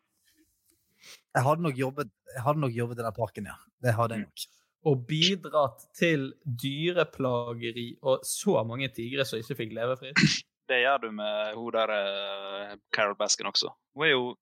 [1.37, 3.57] Jeg hadde nok jobbet, jeg hadde nok jobbet i den parken, ja.
[3.85, 4.45] Det hadde jeg nok.
[4.87, 10.21] Og bidratt til dyreplageri og så mange tigre som ikke fikk leve fritt.
[10.67, 13.73] Det gjør du med hun der eh, Carol Baskin også.
[13.95, 14.35] Hun er jo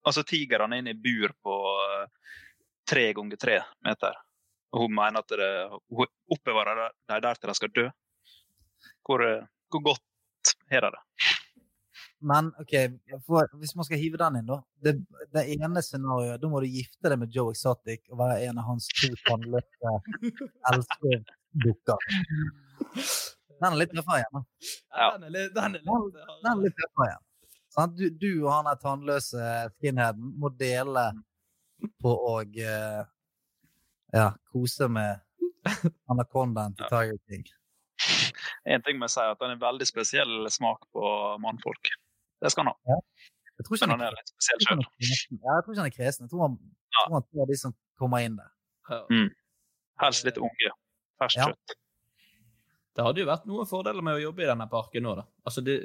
[0.00, 2.36] Altså, tigrene er inne i bur på eh,
[2.88, 4.14] tre ganger tre meter.
[4.72, 5.48] Og hun mener at det,
[5.92, 7.86] hun oppbevarer dem der til de skal dø.
[9.04, 11.02] Hvor, eh, hvor godt er det?
[12.20, 12.74] Men OK,
[13.26, 14.58] for, hvis man skal hive den inn, da.
[14.84, 14.92] Det,
[15.32, 18.68] det ene scenarioet, da må du gifte deg med Joe Exotic og være en av
[18.68, 19.94] hans to tannløse
[20.72, 22.04] elskerdukker.
[23.60, 24.42] Den er litt tøffere igjen, da.
[24.96, 27.24] Ja, Den er litt, den er litt Den er litt tøffere igjen.
[27.70, 29.48] Sånn, Du, du og han der tannløse
[29.78, 31.06] skinheaden må dele
[32.02, 33.02] på å eh,
[34.12, 35.20] ja, kose med
[36.10, 37.48] anakondaen til Tiger King.
[38.64, 41.10] En ting må jeg si, at han er veldig spesiell smak på
[41.40, 41.92] mannfolk.
[42.40, 43.00] Det skal han ha.
[43.60, 44.78] Jeg tror ikke han er er litt spesiell sjøl.
[44.80, 46.24] Ja, jeg tror ikke han er kresen.
[46.24, 46.54] Jeg tror han,
[46.94, 47.02] ja.
[47.04, 48.52] tror han tar de som kommer inn der.
[49.12, 49.26] Mm.
[50.00, 50.70] Helst litt unge.
[51.20, 51.50] Ferskt Ja.
[51.50, 51.74] kjøtt.
[52.96, 55.26] Det hadde jo vært noen fordeler med å jobbe i denne parken nå, da.
[55.46, 55.76] Altså, det,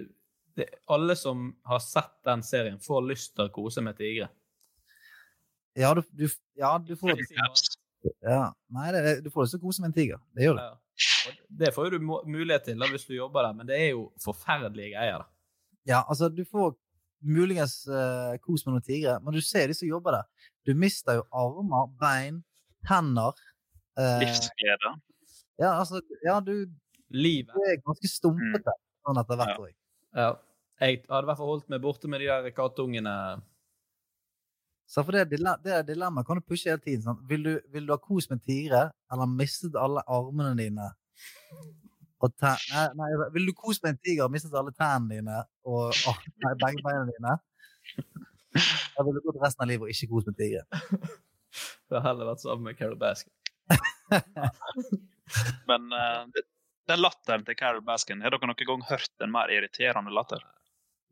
[0.57, 4.29] det, alle som har sett den serien, får lyst til å kose med tigre.
[5.75, 6.25] Ja, du, du,
[6.55, 7.19] ja, du får
[8.23, 8.53] ja.
[8.71, 10.19] Nei, det, det- du får lyst til å kose med en tiger.
[10.33, 10.63] Det gjør du.
[10.63, 11.35] Ja.
[11.59, 14.05] Det får jo du mulighet til da, hvis du jobber der, men det er jo
[14.23, 15.25] forferdelige greier.
[15.25, 15.27] da.
[15.85, 16.73] Ja, altså, du får
[17.25, 20.49] muligens uh, kos med noen tigre, men du ser de som jobber der.
[20.65, 22.41] Du mister jo armer, bein,
[22.87, 23.37] tenner.
[23.97, 24.95] Uh, Livsglede.
[25.61, 26.67] ja, altså, ja, du,
[27.13, 27.53] Livet.
[27.53, 28.75] du er ganske stumpete
[29.05, 29.61] sånn etter hvert.
[29.61, 30.25] Ja.
[30.25, 30.33] Ja.
[30.83, 33.11] Jeg hadde i hvert fall holdt meg borte med de der kattungene.
[34.91, 37.05] Så for det, er det dilemmaet kan du pushe hele tiden.
[37.05, 37.21] sånn.
[37.29, 40.89] Vil, du, vil du ha kos med tigre, eller mistet alle armene dine?
[42.23, 46.21] Nei, nei, vil du kose med en tiger og mistet alle tennene dine og åh,
[46.45, 47.35] nei, begge beina dine?
[48.95, 50.63] Da vil du gått resten av livet og ikke kose med tigre.
[51.85, 53.31] Det har heller vært sammen med Carol Baskin.
[55.69, 56.23] Men uh,
[56.89, 60.43] den latteren til Carol Baskin, har dere noen gang hørt en mer irriterende latter?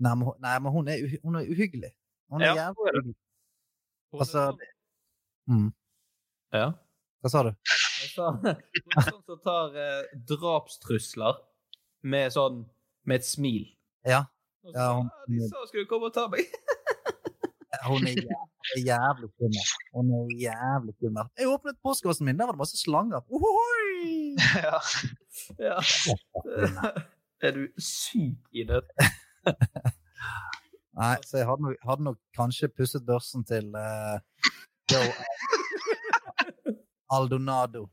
[0.04, 1.92] Nei, men, nei, men hun, er hun er uhyggelig.
[2.34, 3.20] Hun er Ja, jævlig uhyggelig.
[4.14, 4.42] Altså,
[5.50, 5.70] mm.
[6.54, 6.68] Ja.
[7.24, 7.54] Hva sa du?
[8.38, 8.46] Hun
[8.98, 11.40] er sånn som tar eh, drapstrusler
[12.04, 12.64] med sånn
[13.08, 13.66] med et smil.
[14.08, 14.26] Ja.
[14.64, 16.46] Så, Ja, hun- «Ah, de sa skulle komme og ta meg.
[17.84, 19.72] Hun er jævlig, jævlig skummel.
[19.96, 21.26] Hun er jævlig skummel.
[21.42, 23.26] Jeg åpnet postkassen min, der var det masse slanger.
[23.28, 24.38] Ohoi!
[24.68, 24.78] ja.
[25.60, 25.80] Ja.
[27.44, 28.80] Er du syk i det?
[30.94, 34.22] Nei, så jeg hadde nok, hadde nok kanskje pusset børsen til uh,
[34.94, 35.10] Joe
[37.16, 37.90] Aldonado.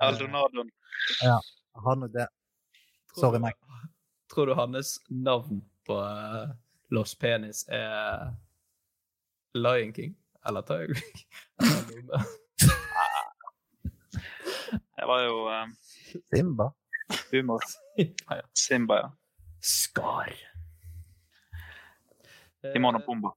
[0.00, 0.70] Aldonadoen.
[1.22, 1.38] Ja,
[1.86, 2.28] han og det.
[3.14, 3.58] Sorry, meg.
[4.32, 6.54] Tror du hans navn på eh,
[6.94, 8.32] Los Penis er
[9.54, 10.16] Lion King?
[10.46, 11.26] Eller Tiger King?
[14.96, 15.76] Det var jo um,
[16.34, 16.70] Simba.
[17.32, 17.60] humor.
[18.54, 19.10] Simba, ja.
[19.60, 20.32] Skar.
[22.72, 23.32] Timon og Pumba.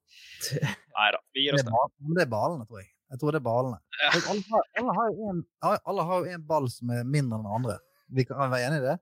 [0.96, 1.74] Nei da, vi gir oss er, det.
[1.76, 2.90] bal det er ballene, tror jeg.
[3.12, 3.78] Jeg tror det er ballene.
[4.02, 4.10] Ja.
[4.32, 5.44] Alle, har, alle, har jo en,
[5.92, 7.78] alle har en ball som er mindre enn den andre.
[8.18, 8.98] Vi kan være enige i det?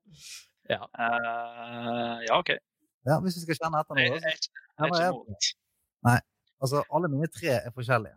[0.69, 0.81] Ja.
[0.97, 2.51] Uh, ja, OK.
[3.05, 4.05] Ja, Hvis vi skal kjenne etter noe.
[4.05, 4.37] jeg, jeg,
[4.81, 5.49] jeg, jeg, imot.
[6.09, 6.19] Nei.
[6.61, 8.15] Altså, alle mine tre er forskjellige.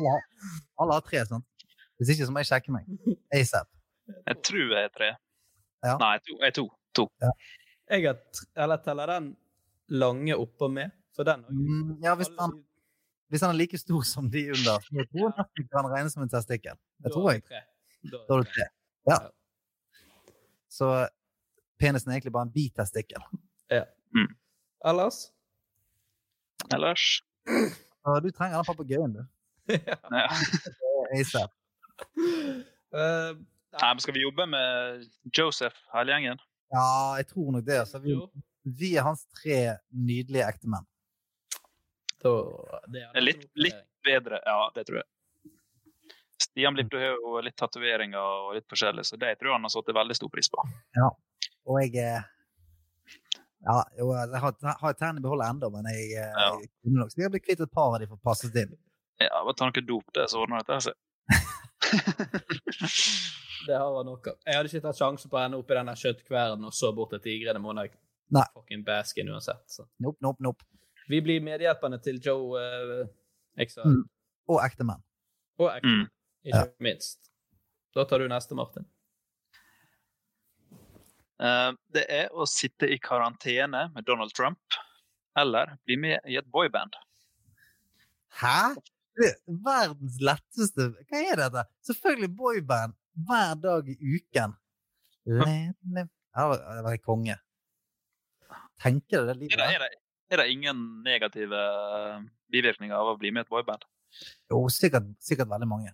[0.00, 0.24] Alle har,
[0.80, 1.46] alle har tre, sant?
[2.00, 2.88] Hvis ikke så må jeg sjekke meg.
[3.36, 3.68] ASAP.
[4.26, 5.10] Jeg tror jeg er tre.
[5.84, 5.94] Ja.
[6.00, 6.36] Nei, to.
[6.40, 6.66] jeg er to.
[6.96, 7.06] to.
[7.90, 8.18] Jeg har,
[8.64, 9.30] eller teller den
[9.92, 10.92] lange oppå med?
[11.16, 12.52] For den har jeg- Mm, ja, hvis han,
[13.30, 16.24] hvis han er like stor som de under, så jeg tror nesten kan regnes som
[16.24, 16.76] en testikkel.
[17.04, 17.44] Det tror jeg.
[18.10, 18.66] Da er det tre.
[19.10, 19.18] Ja.
[20.70, 20.90] Så
[21.80, 23.22] penisen er egentlig bare en bitestikkel.
[24.90, 25.28] Ellers?
[26.74, 27.20] Ellers
[28.24, 29.22] du trenger den papegøyen, du.
[29.90, 30.26] ja.
[31.14, 31.50] ASAP.
[32.90, 33.36] Eh,
[33.70, 36.40] Nei, men Skal vi jobbe med Joseph, hele gjengen?
[36.74, 37.76] Ja, jeg tror nok det.
[37.84, 38.00] Altså.
[38.02, 38.16] Vi,
[38.66, 40.88] vi er hans tre nydelige ektemenn.
[42.24, 42.32] Da,
[42.92, 45.08] det er litt, litt, bedre Ja, det tror jeg.
[46.40, 49.66] Stian Blipp du har jo litt tatoveringer og litt forskjellig, så det tror jeg han
[49.68, 50.58] har satt veldig stor pris på.
[50.96, 51.08] Ja.
[51.68, 52.22] Og jeg eh,
[53.60, 56.54] Ja, jo, jeg har, har tennene i behold ennå, men jeg, eh, Ja.
[56.62, 58.72] jeg kunne nok sikkert blitt kvitt et par av de for å passe inn.
[59.20, 60.96] Ja, bare ta noe dop, det, så ordner dette seg.
[63.66, 64.36] Det har vært nok av.
[64.46, 66.92] Jeg hadde ikke tatt sjansen på å ende opp i den kjøttkverden kjøttkvernen og så
[66.96, 67.60] bort til tigrene.
[67.82, 67.92] Jeg
[68.32, 68.44] Nei.
[68.54, 69.62] fucking baske inn uansett.
[69.68, 69.84] Så.
[70.00, 70.64] Nope, nope, nope.
[71.08, 73.06] Vi blir medhjelperne til Joe uh,
[73.58, 73.82] Exa.
[73.84, 74.04] Mm.
[74.48, 75.02] Og ektemann.
[75.58, 76.10] Og ektemann, Mm.
[76.44, 76.72] ikke Ja.
[76.80, 77.30] minst.
[77.94, 78.86] Da tar du neste, Martin.
[81.40, 84.60] Uh, det er å sitte i karantene med Donald Trump,
[85.40, 86.92] eller bli med i et boyband.
[88.42, 88.76] Hæ?
[89.20, 91.64] Er verdens letteste Hva er dette?
[91.84, 92.94] Selvfølgelig boyband
[93.26, 94.54] hver dag i uken.
[95.26, 97.36] Le- le- Ja, det var- konge.
[98.80, 99.58] Tenker du det Er livet?
[99.58, 99.88] det, er, det,
[100.30, 102.20] er det ingen negative eh,
[102.54, 103.84] bivirkninger av å bli med i et boyband?
[104.50, 105.92] Jo, sikkert, sikkert veldig mange.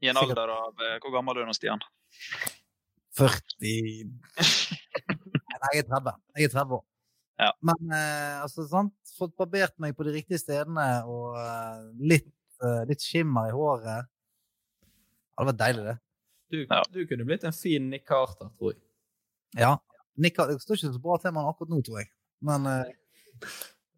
[0.00, 0.38] I en Sikkert.
[0.38, 1.82] alder av eh, Hvor gammel er du nå, Stian?
[3.18, 4.06] 40
[5.60, 6.14] Nei, jeg er 30.
[6.38, 6.84] Jeg er 30 år.
[7.40, 7.50] Ja.
[7.64, 8.94] Men eh, altså, sant?
[9.18, 12.30] fått barbert meg på de riktige stedene og eh, litt,
[12.64, 14.06] eh, litt skimmer i håret.
[14.80, 15.96] Det det var deilig, det.
[16.52, 16.80] Du, Ja.
[16.92, 18.80] du kunne blitt en fin Nick Carter, tror jeg.
[19.60, 19.74] Ja.
[20.20, 22.10] Nick, Carter- det står ikke så bra til med han akkurat nå, tror jeg.
[22.44, 22.90] Men eh,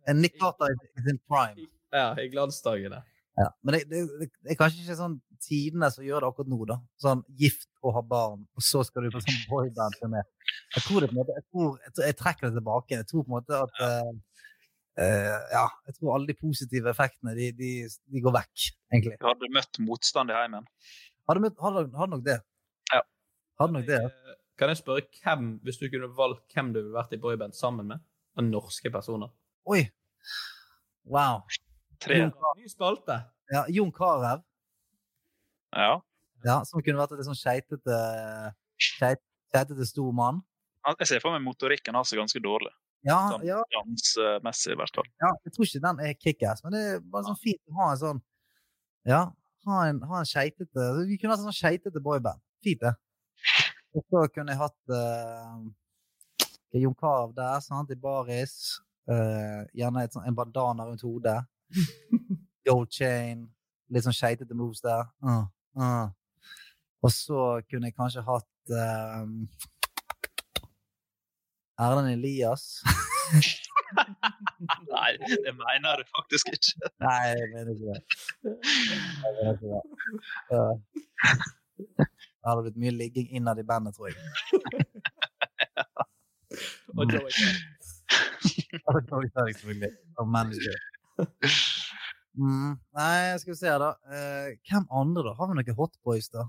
[0.08, 1.68] en Nick Carter i sin prime.
[1.92, 3.02] Ja, i glansdagene.
[3.36, 3.48] Ja.
[3.64, 6.76] Men det, det, det er kanskje ikke sånn tidene som gjør det akkurat nå, da.
[7.00, 10.22] Sånn gift og ha barn, og så skal du på sånn boyband-turné.
[10.76, 12.98] Jeg tror det på en måte, jeg, tror, jeg, jeg trekker det tilbake.
[13.00, 14.12] Jeg tror på en måte at uh,
[15.00, 19.16] eh, Ja, jeg tror alle de positive effektene, de, de, de går vekk, egentlig.
[19.20, 20.68] Du hadde møtt motstand i heimen.
[21.30, 22.38] Hadde, møtt- hadde, hadde nok det.
[22.92, 23.02] Ja.
[23.62, 24.00] Hadde nok det.
[24.04, 27.56] Eh, Kan jeg spørre hvem, hvis du kunne valgt hvem du ville vært i boyband
[27.56, 28.04] sammen med?
[28.36, 29.28] Av norske personer.
[29.68, 29.82] Oi!
[31.04, 31.42] Wow.
[32.02, 32.20] Tre.
[32.58, 33.18] Ny spalte.
[33.52, 34.42] ja, Jon Carew,
[35.76, 36.00] Ja.
[36.44, 37.98] ja, som kunne vært en sånn skeitete
[38.80, 39.22] skeit-
[39.52, 40.40] Skeitete stor mann.
[40.98, 42.72] Jeg ser for meg motorikken hans er ganske dårlig.
[43.04, 45.04] Ja, Sånn ja, dansmessig, i hvert fall.
[45.20, 47.90] ja, jeg tror ikke den er kickass, men det er bare sånn fint å ha
[47.92, 48.22] en sånn
[49.04, 49.20] Ja,
[49.66, 52.40] ha en, ha en skeitete altså, Vi kunne hatt en sånn skeitete boyband.
[52.62, 52.94] Fint, det.
[53.94, 55.58] Og så kunne jeg hatt uh,
[56.80, 58.80] Jon Carew der, sant, i baris.
[59.10, 61.40] Uh, gjerne et, en bandana rundt hodet.
[62.68, 63.48] Gold chain.
[63.92, 65.04] Litt sånn skeitete moves der.
[65.24, 65.44] Uh,
[65.76, 66.08] uh.
[67.02, 69.26] Og så kunne jeg kanskje hatt uh,
[71.82, 72.80] Erlend Elias.
[74.92, 76.92] Nei, det mener du faktisk ikke.
[77.02, 78.00] Nei, jeg mener ikke det.
[78.46, 79.82] Jeg mener ikke det.
[80.52, 80.74] Uh,
[82.42, 84.16] Det hadde blitt mye ligging innad i bandet, tror jeg.
[86.96, 87.30] Og Joey.
[88.72, 89.92] Ja, det kan selvfølgelig.
[90.16, 90.80] Som manager.
[92.32, 93.92] Mm, nei, skal vi se da.
[94.08, 95.34] Uh, hvem andre, da?
[95.36, 96.46] Har vi noen hotboys, da?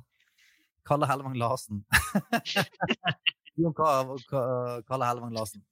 [0.88, 1.84] Kalle Hellevang Larsen.
[3.60, 5.64] Jon Carew og Kalle Hellevang Larsen.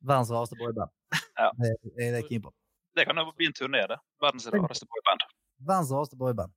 [0.00, 0.90] Verdens rareste boyband.
[1.38, 1.50] Ja.
[1.58, 2.52] Det det er jeg keen på.
[2.94, 3.98] Det kan jo bli en turné, det.
[4.22, 5.26] Verdens rareste boyband.
[5.58, 6.52] Verdens rareste boyband.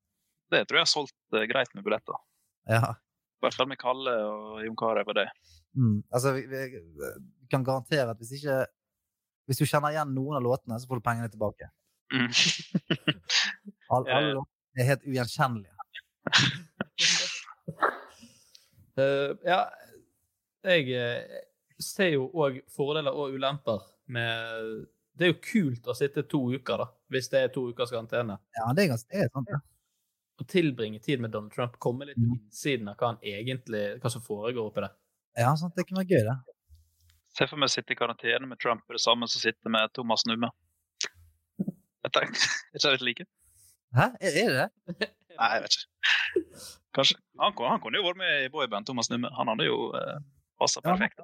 [0.51, 2.19] Det tror jeg har solgt eh, greit med billetter.
[2.71, 2.93] Ja.
[3.37, 5.27] I hvert fall med Kalle og Jon Carew og det.
[5.77, 5.99] Mm.
[6.09, 6.81] Altså, vi, vi,
[7.43, 8.65] vi kan garantere at hvis ikke
[9.47, 11.69] Hvis du kjenner igjen noen av låtene, så får du pengene tilbake.
[12.11, 12.31] Mm.
[13.95, 15.71] Alle, alle låtene er helt ugjenkjennelige.
[18.99, 19.61] uh, ja,
[20.67, 21.39] jeg eh,
[21.79, 24.83] ser jo òg fordeler og ulemper med
[25.17, 28.35] Det er jo kult å sitte to uker, da, hvis det er to ukers karantene.
[28.59, 29.55] Ja, det er ganske det er sant.
[29.55, 29.63] Ja.
[30.37, 32.29] Å tilbringe tid med Donald Trump, komme litt Mm.
[32.29, 34.91] på innsiden av hva han egentlig hva som foregår oppi det.
[35.37, 35.73] ja, sant.
[35.75, 36.37] Det kunne vært gøy, det.
[37.37, 39.89] Se for meg å sitte i karantene med Trump, det samme som å sitte med
[39.93, 40.49] Thomas Numme.
[42.03, 42.39] Jeg tenkte,
[42.73, 43.25] Er ikke det litt like?
[43.97, 44.05] Hæ?
[44.21, 45.09] Er, det det?
[45.39, 46.53] Nei, jeg vet ikke.
[46.97, 47.17] Kanskje.
[47.39, 49.29] Han, han kunne jo vært med i boyband, Thomas Numme.
[49.37, 50.17] Han hadde jo eh,
[50.59, 50.93] passa Ja.
[50.93, 51.21] perfekt.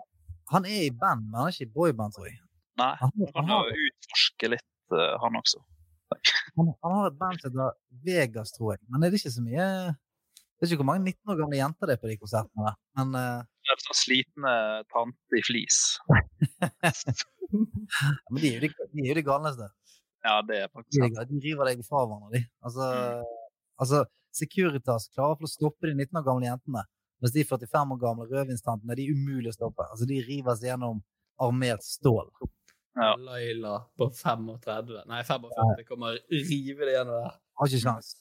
[0.52, 2.38] Han er i band, men han er ikke i boyband, tror jeg.
[2.82, 5.62] Nei, Han, han han, kan har, jo utforske litt, uh, han også.
[6.58, 7.76] Han, han har et band som heter
[8.06, 8.82] Vegas, tror jeg.
[8.90, 11.60] Men er det er ikke så mye Jeg vet ikke hvor mange 19 år gamle
[11.60, 12.66] jenter det er på de konsertene.
[12.68, 12.80] der.
[13.00, 14.56] Men uh, Det er sånn slitne
[14.94, 15.80] tante i flis.
[18.32, 19.70] men de er jo de, de, er jo de galneste.
[20.24, 21.32] Ja, det er faktisk er sant.
[21.34, 22.42] de river deg fra hverandre, de.
[22.64, 22.90] Altså,
[23.82, 26.86] altså Securitas klarer for å stoppe de 19 år gamle jentene.
[27.24, 29.86] Mens de 45 år gamle rødvinstantene de er umulig å stoppe.
[29.92, 31.02] Altså, de river seg gjennom
[31.44, 32.28] armert stål.
[32.96, 33.14] Ja.
[33.18, 37.40] Laila på 35, nei 45, kommer å rive det gjennom der.
[37.60, 38.12] Har ikke sjans.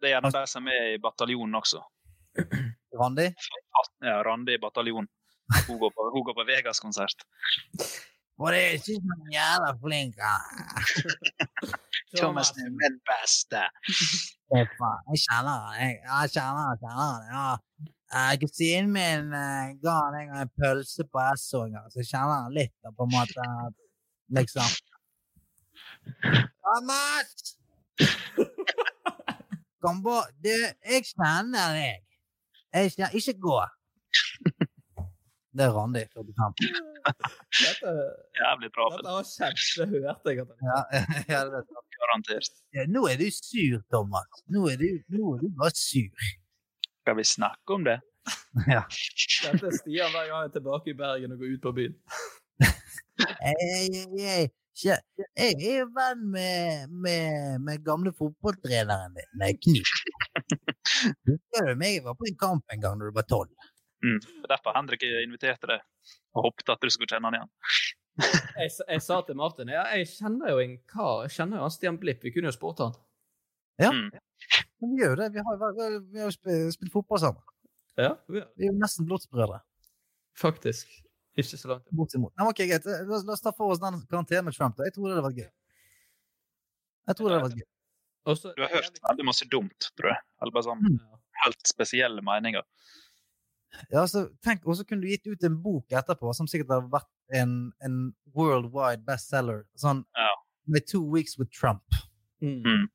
[0.00, 1.82] Det er gjerne de som er i bataljonen også.
[3.00, 3.26] Randi?
[4.06, 5.08] Ja, Randi i bataljon.
[5.66, 7.26] Hun går på, hun går på Vegas-konsert.
[8.40, 10.20] For det er ikke så jævla flink.
[12.18, 13.64] Thomas er min beste.
[14.50, 14.68] Jeg
[15.26, 15.98] kjenner han, jeg.
[16.06, 17.26] Jeg kjenner han, kjenner han.
[17.34, 17.90] Ja.
[18.10, 22.00] Eh, Kusinen min eh, ga han en gang en pølse på Esso en gang, så
[22.00, 23.44] jeg kjenner han litt, på en måte.
[24.30, 24.68] Liksom.
[26.64, 27.56] Thomas!
[29.80, 30.16] Kom på.
[30.44, 32.02] Du, jeg kjenner deg.
[32.74, 33.58] Jeg kjenner, ikke gå.
[35.50, 36.52] Det er Randi, 45.
[37.10, 37.92] Dette,
[38.38, 38.84] Jævlig bra.
[38.92, 40.28] dette var kjempehørt.
[40.30, 40.44] jeg.
[40.68, 40.82] Ja,
[41.32, 41.62] ja, det.
[42.00, 42.52] Garantert.
[42.76, 44.44] Ja, nå er du sur, Thomas.
[44.52, 46.28] Nå er du, nå er du bare sur.
[47.00, 47.98] Skal vi snakke om det?
[48.68, 48.84] Ja.
[48.86, 51.96] Dette er Stian hver gang jeg er tilbake i Bergen og går ut på byen.
[53.40, 54.48] Hei, hei.
[54.80, 55.02] Kjæ-
[55.36, 59.90] Jeg er jo venn med, med, med gamle fotballtreneren din, med Knut.
[61.28, 61.96] Husker du meg?
[61.98, 63.50] Jeg var på en kamp en gang da du var tolv.
[64.04, 64.16] Mm.
[64.44, 65.82] Er derfor Henrik inviterte deg,
[66.34, 67.50] og håpet at du skulle kjenne han igjen.
[68.56, 71.26] Jeg, jeg sa til Martin ja, jeg kjenner jo en kar.
[71.26, 72.24] Jeg kjenner jo han Stian Blipp.
[72.24, 72.96] Vi kunne jo spurt han.
[73.80, 74.08] Ja, Mm.
[74.80, 75.28] men vi gjør jo det.
[75.34, 77.42] Vi har, vi har jo spilt, spilt fotball sammen.
[78.00, 79.60] Ja, vi- Vi er jo nesten blodsbrødre.
[80.40, 80.88] faktisk.
[81.38, 81.86] Ikke så langt.
[81.94, 82.32] Bortimot.
[82.36, 82.84] Nei, ok, greit.
[82.86, 84.76] La, la oss ta for oss den karantenen med Trump.
[84.76, 84.84] da.
[84.88, 85.50] Jeg tror det hadde vært gøy.
[87.10, 87.68] Jeg tror det hadde vært gøy.
[88.30, 90.20] Også, Du har hørt veldig masse dumt, tror jeg.
[90.42, 90.98] Eller bare sånn
[91.44, 92.62] helt spesielle meninger.
[93.92, 96.90] Ja, altså, tenk, Og så kunne du gitt ut en bok etterpå som sikkert hadde
[96.92, 97.08] vært
[97.38, 97.98] en, en
[98.34, 99.64] worldwide bestselger.
[99.78, 100.28] Sånn Ja.
[100.66, 101.82] med Two Weeks with Trump.
[102.42, 102.88] Mm.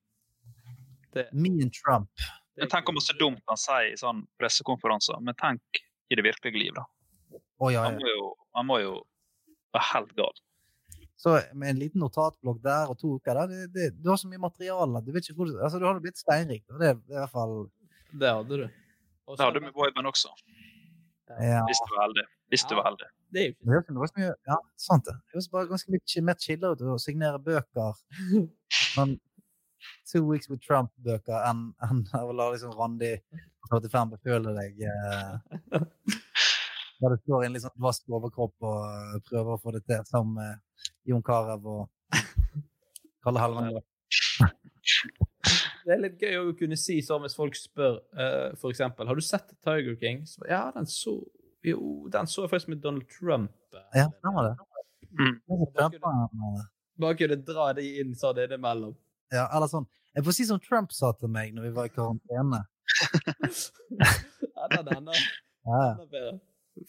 [1.15, 2.09] Det, Me and Trump.
[2.57, 5.19] Men tenk om så dumt han sier i sånn pressekonferanser.
[5.23, 5.61] Men tenk
[6.11, 6.83] i det virkelige liv, da.
[7.61, 8.25] Å, ja, Han må jo,
[8.57, 8.95] han må jo
[9.75, 10.41] være helt gal.
[11.15, 14.27] Så med en liten notatblokk der og to uker der, det, det, du har så
[14.29, 15.01] mye materiale.
[15.05, 16.65] Du vet ikke hvor altså, du hadde blitt steinrik.
[16.67, 17.55] Det, det er i hvert fall
[18.15, 18.65] det hadde du.
[19.25, 20.29] Også, Det hadde du med boyband også.
[21.29, 21.61] ja.
[21.67, 22.25] Hvis du var heldig.
[22.49, 23.07] Hvis du var heldig.
[23.33, 25.15] Det er jo Det høres ganske mye, ja, sant det.
[25.15, 28.03] Det høres bare ganske mye mer chillere ut å signere bøker.
[28.97, 29.17] Men
[30.05, 35.81] Two Weeks with Trump-bøker enn en, å la liksom Randi på 45 beføle deg eh,
[37.01, 39.81] Der du står i en litt sånn dvask overkropp og eh, prøver å få det
[39.89, 42.15] til, sammen med Jon Carew og
[43.25, 43.81] Kalle Helleland.
[45.85, 49.17] Det er litt gøy å kunne si sånn hvis folk spør, uh, for eksempel Har
[49.17, 50.23] du sett Tiger King?
[50.29, 51.17] Så, ja, den så
[51.65, 53.53] Jo, den så jeg faktisk med Donald Trump.
[53.97, 54.55] Ja, den var det.
[55.17, 55.35] Mm.
[55.47, 56.63] Det eh,
[57.01, 58.95] Bare kunne dra de inn sånn innimellom.
[59.33, 61.95] Ja, eller sånn Jeg får si som Trump sa til meg når vi var i
[61.95, 62.65] karantene.
[64.55, 65.79] Ja, den er ja.
[65.91, 66.37] enda bedre.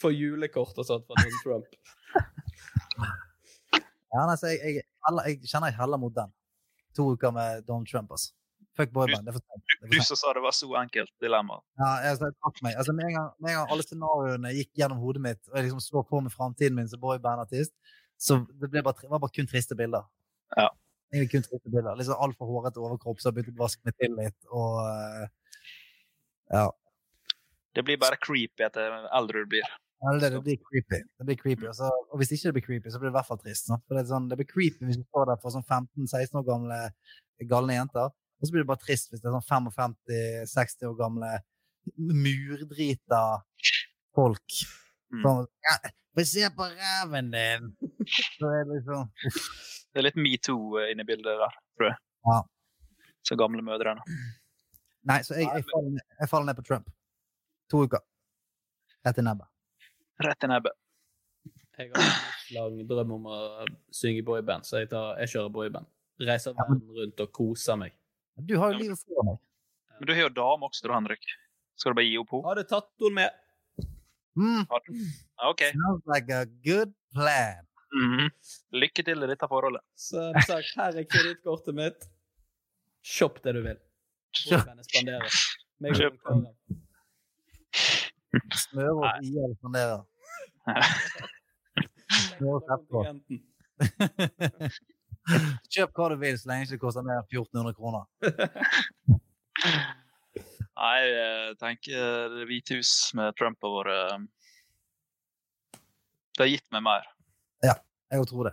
[0.02, 1.70] Få julekort og sånt fra Donald Trump.
[4.16, 6.30] Ja, altså, jeg, jeg, alle, jeg kjenner jeg heller mot den.
[6.96, 8.32] To uker med Donald Trump, altså.
[8.76, 9.26] Fuck boyband.
[9.26, 11.58] Det er for Du som sa det var så enkelt dilemma.
[11.80, 12.76] Ja, jeg, takk meg.
[12.76, 15.68] Altså, med, en gang, med en gang alle scenarioene gikk gjennom hodet mitt, og jeg
[15.68, 17.72] liksom så på med framtiden min som boybandartist,
[18.20, 20.04] så det ble bare, var bare kun triste bilder.
[20.56, 20.68] Ja.
[21.12, 21.96] Egentlig kun triste bilder.
[21.96, 25.28] Liksom altfor hårete overkropp som har begynt å vaske meg til litt, og eh,
[26.56, 26.68] Ja.
[27.76, 29.74] Det blir bare creepy etter eldre du blir.
[30.04, 31.00] Ja, det, det blir creepy.
[31.18, 31.68] Det blir creepy.
[31.72, 33.68] Og, og hvis ikke det blir creepy, så blir det i hvert fall trist.
[33.68, 33.84] Sant?
[33.88, 36.80] For det, sånn, det blir creepy hvis du står der for sånn 15-16 år gamle
[37.50, 38.14] galne jenter.
[38.36, 41.30] Og så blir det bare trist hvis det er sånn 55-60 år gamle
[41.96, 43.22] murdrita
[44.16, 44.58] folk.
[45.12, 45.22] Mm.
[45.22, 45.76] Sånn, ja,
[46.24, 47.70] se på ræven din!
[48.38, 49.08] Så er det liksom.
[49.92, 52.00] Det er litt metoo inne i bildet der, tror jeg.
[52.28, 52.40] Ja.
[53.24, 54.04] Så gamle mødrene.
[55.06, 56.90] Nei, så jeg, jeg, faller jeg faller ned på Trump.
[57.70, 58.00] To uker.
[59.06, 59.48] Rett i nebbet.
[60.22, 60.72] Rett i nebbet.
[61.76, 63.38] Jeg har en lang drøm om å
[63.92, 65.88] synge boyband, så jeg, tar, jeg kjører boyband.
[66.24, 67.92] Reiser verden rundt og koser meg.
[68.40, 69.42] Du har jo livet foran deg.
[69.98, 71.26] Men du har jo dame også, du, Henrik.
[71.76, 72.40] Skal du bare gi henne på?
[72.46, 73.42] Hadde tatt henne med.
[74.36, 74.94] Mm, Har du-
[75.50, 75.62] OK.
[75.72, 77.62] sounds like a good plan.
[77.96, 78.30] Mhm.
[78.76, 79.80] Lykke til i dette forholdet.
[79.94, 82.08] Som sagt, her er kredittkortet mitt.
[83.04, 83.78] Shopp det du vil.
[84.48, 85.40] Boybandet spanderer.
[85.96, 86.18] Kjøp.
[88.32, 88.50] Karen.
[88.62, 89.32] Smøre i
[92.36, 93.02] etterpå.
[93.02, 93.38] Kontingenten.
[95.74, 98.02] Kjøp hva du vil, så lenge det ikke koster mer enn 1400 kroner.
[100.76, 104.18] Nei, jeg tenker Det hvite hus med Trump har vært eh,
[106.36, 107.04] Det har gitt meg mer.
[108.12, 108.52] Jeg tror det.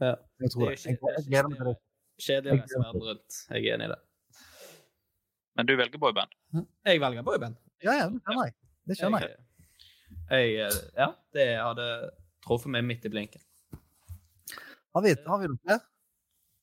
[0.00, 0.12] Ja.
[0.42, 0.76] Jeg tror det.
[0.84, 1.78] Jeg, gleder meg til det.
[2.52, 3.38] Verden rundt.
[3.50, 3.98] Jeg er enig i det.
[5.56, 6.36] Men du velger boyband?
[6.86, 7.56] Jeg velger boyband.
[7.82, 8.54] Ja, ja, det kan jeg.
[8.86, 9.36] Det skjønner jeg.
[10.30, 11.86] Jeg, jeg, ja, det hadde
[12.46, 13.42] truffet meg midt i blinken.
[14.96, 15.82] Har vi, har vi noe flere?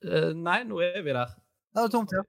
[0.04, 1.36] Eh, nei, nå er vi der.
[1.74, 2.24] Det er det tomt, ja.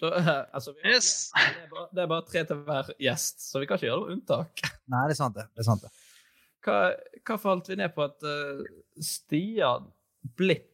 [0.00, 0.08] Da,
[0.52, 1.30] altså, vi Yes.
[1.32, 4.00] det, er bare, det er bare tre til hver gjest, så vi kan ikke gjøre
[4.02, 4.64] noe unntak.
[4.92, 5.46] Nei, det er sant, det.
[5.54, 5.92] det, er sant det.
[6.66, 6.80] Hva,
[7.24, 8.60] hva falt vi ned på at uh,
[9.00, 9.88] Stian
[10.36, 10.72] Blipp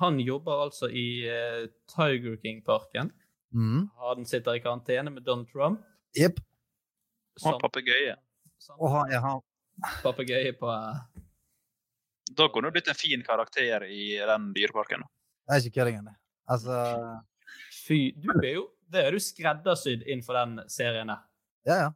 [0.00, 3.10] han jobber altså i uh, Tiger King-parken.
[3.56, 3.86] Mm.
[4.02, 5.84] Han sitter i karantene med Donald Trump.
[6.16, 6.40] Jepp.
[7.44, 8.16] Og papegøye.
[8.80, 9.20] Og ja,
[10.02, 11.00] Papegøye på eh,
[12.36, 15.04] Da kunne du blitt en fin karakter i den dyreparken.
[15.46, 16.16] Det er ikke kødding det.
[16.48, 16.78] Altså
[17.86, 21.22] Fy, du er jo Det er du skreddersydd innenfor den serien der.
[21.66, 21.90] Ja, ja.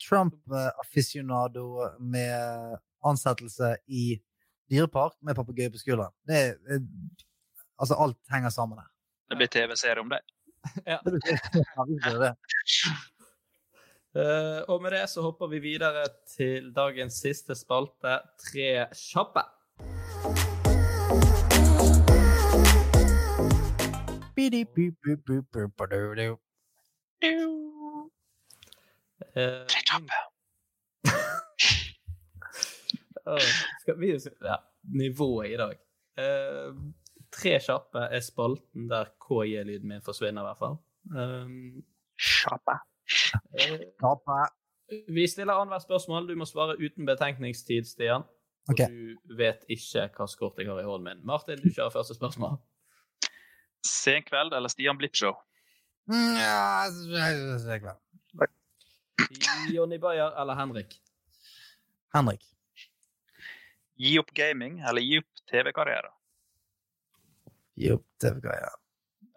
[0.00, 1.64] Trump-aficionado
[2.00, 4.20] med ansettelse i
[4.70, 6.14] dyrepark med papegøye på skulderen.
[6.28, 6.86] Det er eh,
[7.80, 8.88] Altså, alt henger sammen her.
[9.30, 10.20] Det blir TV-serie om det.
[10.84, 10.98] Ja.
[11.04, 11.22] Det blir,
[11.64, 12.34] ja, det blir det.
[14.10, 19.44] Eh, og med det så hopper vi videre til dagens siste spalte, Tre kjappe.
[29.30, 30.18] Eh, Tre kjappe.
[33.80, 35.78] Skal vi ja, Nivået i dag.
[36.18, 36.74] Uh,
[37.32, 40.76] tre kjappe er spalten der KJ-lyden min forsvinner, i hvert fall.
[41.14, 41.84] Um,
[42.18, 42.72] Kjappe.
[43.58, 46.28] Eh, vi stiller annethvert spørsmål.
[46.28, 48.24] Du må svare uten betenkningstid, Stian.
[48.68, 48.90] Og okay.
[48.90, 51.22] du vet ikke hva kort jeg har i hånden min.
[51.26, 52.58] Martin, du kjører første spørsmål.
[53.86, 55.34] Senkveld eller Stian Blipp-show?
[56.10, 58.00] Ja, så- så det klart.
[59.70, 60.94] Jonny Bayer eller Henrik?
[62.14, 62.42] Henrik.
[64.00, 66.10] Gi opp gaming eller gi opp TV-karriere?
[67.76, 68.70] Gi opp TV-greia.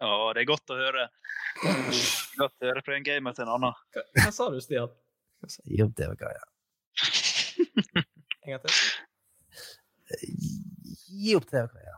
[0.04, 1.06] Å, det er godt å høre.
[2.36, 3.74] Godt å høre fra en gamer til en annen.
[3.94, 4.92] Hva, hva sa du, Stian?
[5.68, 6.44] Gi opp TV-greia.
[8.44, 8.72] En gang til.
[11.14, 11.96] Gi opp TV-greia.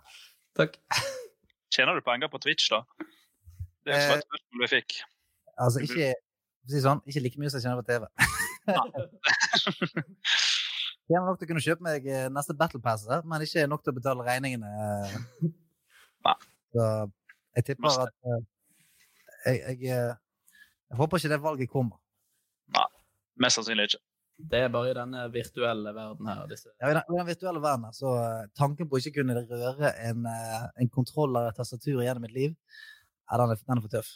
[0.59, 0.79] Takk.
[1.75, 2.83] Tjener du penger på Twitch, da?
[3.87, 4.95] Det er Eh, et spørsmål vi fikk.
[5.63, 6.09] Altså, ikke,
[6.71, 8.03] si sånn, ikke like mye som jeg tjener på TV.
[11.07, 13.93] Tjener nok til å kunne kjøpe meg eh, neste Battle Pass, men ikke nok til
[13.95, 14.67] å betale regningene.
[14.67, 15.51] eh.
[16.27, 16.35] Nei.
[16.75, 16.89] Så
[17.57, 18.43] jeg tipper at eh,
[19.47, 20.13] jeg, jeg, eh,
[20.91, 21.99] jeg håper ikke det valget kommer.
[22.75, 22.87] Nei,
[23.43, 24.03] Mest sannsynlig ikke.
[24.37, 26.43] Det er bare i denne virtuelle verden her.
[26.51, 26.69] Disse.
[26.81, 29.39] Ja, I den, i den virtuelle verden, her, så eh, tanken på å ikke kunne
[29.39, 32.57] røre en, eh, en kontroll eller tastatur gjennom mitt liv,
[33.27, 34.11] ja, den, er, den er for tøff.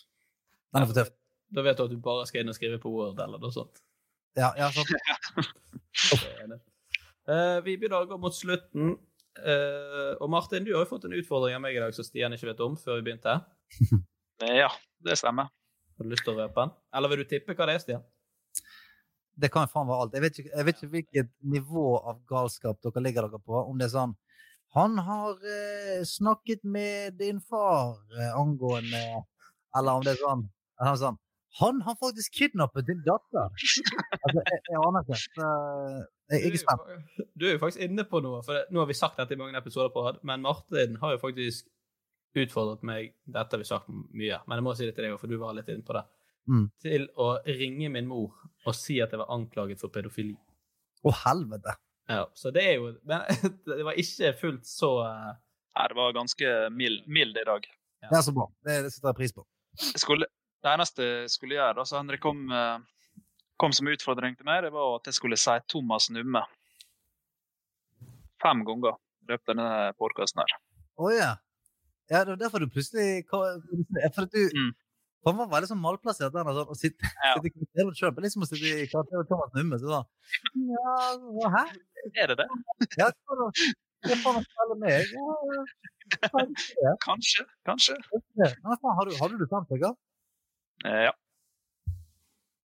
[0.74, 1.14] Den er for tøff.
[1.50, 3.80] Da vet du at du bare skal inn og skrive på Word eller noe sånt.
[4.38, 4.86] Ja, ja, sånn.
[6.20, 6.52] Er.
[7.30, 8.94] Eh, vi begynner å gå mot slutten.
[9.38, 12.34] Eh, og Martin, du har jo fått en utfordring av meg i dag som Stian
[12.34, 13.40] ikke vet om før vi begynte.
[14.40, 14.70] Ja,
[15.04, 15.50] det stemmer.
[16.00, 16.70] Har du lyst til å røpe den?
[16.96, 18.04] Eller vil du tippe hva det er, Stian?
[19.36, 20.14] Det kan jo faen være alt.
[20.16, 23.58] Jeg vet, ikke, jeg vet ikke hvilket nivå av galskap dere ligger dere på.
[23.60, 24.14] Om det er sånn
[24.76, 29.02] Han har eh, snakket med din far eh, angående
[29.76, 30.46] Eller om det er sånn,
[30.80, 31.20] er han sånn
[31.60, 33.52] Han har faktisk kidnappet din datter!
[34.24, 35.20] altså, jeg, jeg aner ikke.
[35.20, 37.26] Så, eh, jeg, er spent.
[37.34, 39.40] Du er jo faktisk inne på noe, for det, nå har vi sagt dette i
[39.40, 41.68] mange episoder på rad, men Martin har jo faktisk
[42.38, 45.20] utfordret meg Dette har vi sagt mye, men jeg må si det til deg òg,
[45.22, 46.04] for du var litt inne på det.
[46.50, 46.66] Mm.
[46.82, 48.34] Til å ringe min mor
[48.66, 50.36] og si at jeg var anklaget for pedofili.
[51.02, 51.74] Å, helvete!
[52.10, 53.22] Ja, så det er jo Men
[53.68, 55.30] det var ikke fullt så uh...
[55.78, 57.66] Nei, det var ganske mild, mild i dag.
[58.02, 58.48] Det er så bra.
[58.66, 59.44] Det, det setter jeg pris på.
[59.78, 60.26] Skulle,
[60.64, 62.99] det eneste jeg skulle gjøre, da, så Henrik kom, eh,
[63.60, 66.42] kom som utfordring til meg, det var at jeg skulle si Thomas Numme.
[68.40, 70.54] Fem ganger i løpet av denne podkasten her.
[71.00, 71.30] Å ja.
[72.10, 73.60] Ja, det var derfor du plutselig For
[74.02, 74.72] at du Mm.
[75.28, 76.48] Han var veldig sånn malplassert der.
[76.48, 77.34] Altså, å sitte, Ja.
[77.36, 78.16] sitte i karakteren selv.
[78.18, 79.76] Er liksom å sitte i karakteren Thomas Numme.
[79.76, 80.06] Så sånn,
[81.42, 81.64] ja, hæ?
[82.16, 82.46] Er det det?
[82.96, 83.10] Ja,
[84.08, 85.04] det får du spille meg?
[85.12, 85.64] Ja.
[86.32, 86.94] Kanskje.
[87.04, 87.44] Kanskje.
[87.68, 87.94] Kanskje.
[88.08, 88.48] Kanskje.
[88.64, 89.92] Men faen, har du, hadde du fem stykker?
[90.88, 91.12] Eh, ja.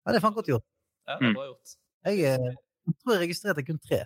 [0.04, 0.66] Ja, det er faen godt gjort.
[1.08, 1.74] Ja, det er bra gjort.
[2.08, 2.54] Jeg, eh,
[2.86, 4.00] jeg tror jeg registrerte kun tre.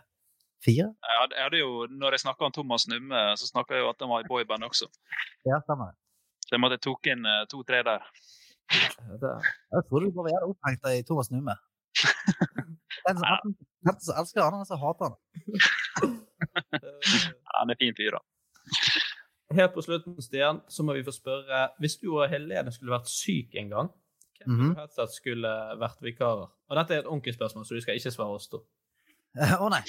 [0.65, 0.89] Fire?
[1.09, 1.71] Jeg hadde, jeg hadde jo,
[2.01, 4.67] når jeg snakka om Thomas Numme, så snakka jeg jo at han var i boyband
[4.67, 4.89] også.
[5.49, 5.99] Ja, stemmer det.
[6.47, 8.05] Så jeg måtte tok inn eh, to-tre der.
[8.73, 11.57] Jeg trodde du bare var jævla opphengt i Thomas Numme.
[13.07, 13.53] Den som enten
[13.87, 15.17] den som elsker han, den som hater han.
[17.57, 18.21] Han er fin fyr, da.
[19.57, 23.11] Helt på slutten, Stian, så må vi få spørre Hvis du og Helene skulle vært
[23.11, 23.91] syk en gang,
[24.39, 24.75] hvem mm -hmm.
[24.75, 25.49] du helst at skulle
[25.81, 26.49] vært vikarer?
[26.69, 28.63] Og dette er et ordentlig spørsmål, så du skal ikke svare oss to.
[29.65, 29.83] Å nei.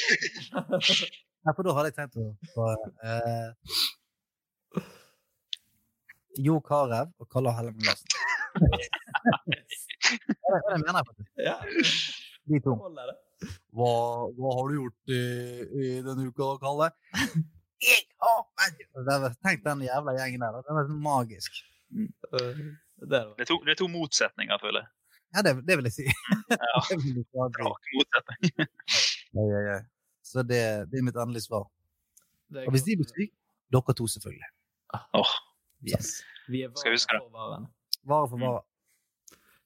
[1.43, 1.54] nei!
[1.56, 2.66] For da hadde jeg tenkt å
[3.08, 3.50] eh,
[6.48, 8.08] Jo Carew og Kalle Hellemann Larsen.
[9.48, 11.32] det er det jeg mener, faktisk.
[11.38, 11.58] Ja,
[12.48, 12.74] De to.
[13.78, 13.91] Hva,
[14.38, 15.22] hva har du gjort i,
[15.86, 16.91] i denne uka, Kalle?
[17.84, 20.62] Jeg har Tenk den jævla gjengen der.
[20.66, 21.60] Den er magisk.
[21.93, 22.62] Eh,
[23.00, 23.38] Det er det.
[23.38, 24.89] Det er to, det er to motsetninger, føler jeg.
[25.36, 26.06] Ja, det, det vil jeg si.
[26.58, 26.82] Ja.
[27.68, 28.68] Rak motsetning.
[29.36, 29.78] Ja, ja, ja.
[30.24, 31.68] Så det, det er mitt endelige svar.
[32.64, 33.34] Og hvis de blir syke,
[33.76, 34.50] dere to selvfølgelig.
[35.14, 35.34] Oh.
[35.84, 36.14] Yes.
[36.48, 37.32] Vi er Skal jeg huske vare det?
[37.32, 37.68] for varen.
[38.08, 38.62] Vare for vare.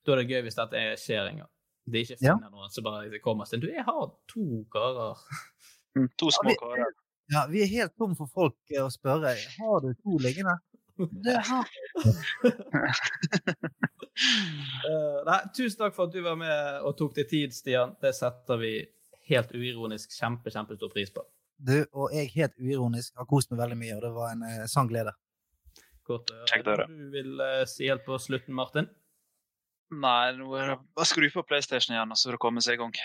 [0.05, 1.51] Da er det gøy hvis dette er skjer en gang.
[1.91, 2.35] Det er ikke Ja.
[2.49, 5.21] noen som bare kommer til Du, jeg har to karer.
[5.95, 6.91] Mm, to små vi- karer.
[7.31, 9.35] Ja, vi er helt tom for folk eh, å spørre.
[9.59, 10.57] Har du to liggende?
[10.97, 11.37] Det
[14.21, 17.93] Eh, nei, tusen takk for at du var med og tok deg tid, Stian.
[18.01, 18.73] Det setter vi
[19.31, 21.23] helt uironisk kjempe, kjempestor pris på.
[21.61, 24.63] Du og jeg helt uironisk har kost meg veldig mye, og det var en eh,
[24.69, 25.13] sann glede.
[26.09, 26.63] Godt å høre.
[26.67, 26.87] Høre.
[26.89, 28.89] Du vil eh, si helt på slutten, Martin?
[29.91, 32.77] Nei, nå er det bare skru på PlayStation igjen, og så er det komme seg
[32.77, 32.95] i gang.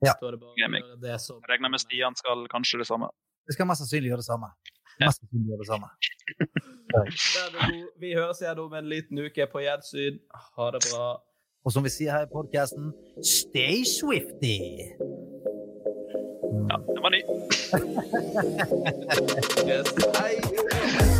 [0.00, 0.14] Ja.
[0.16, 3.10] det det som Regner med Stian skal kanskje det samme.
[3.48, 4.48] Jeg skal mest sannsynlig gjøre det samme.
[5.00, 5.88] Mest sannsynlig det samme.
[8.00, 10.20] Vi høres igjen om en liten uke på gjensyn.
[10.56, 11.08] Ha det bra.
[11.64, 12.92] Og som vi sier her i podkasten,
[13.24, 14.58] stay swifty!
[16.70, 17.22] Ja, det var ny.
[19.70, 19.86] Yes.
[20.16, 21.19] Hei.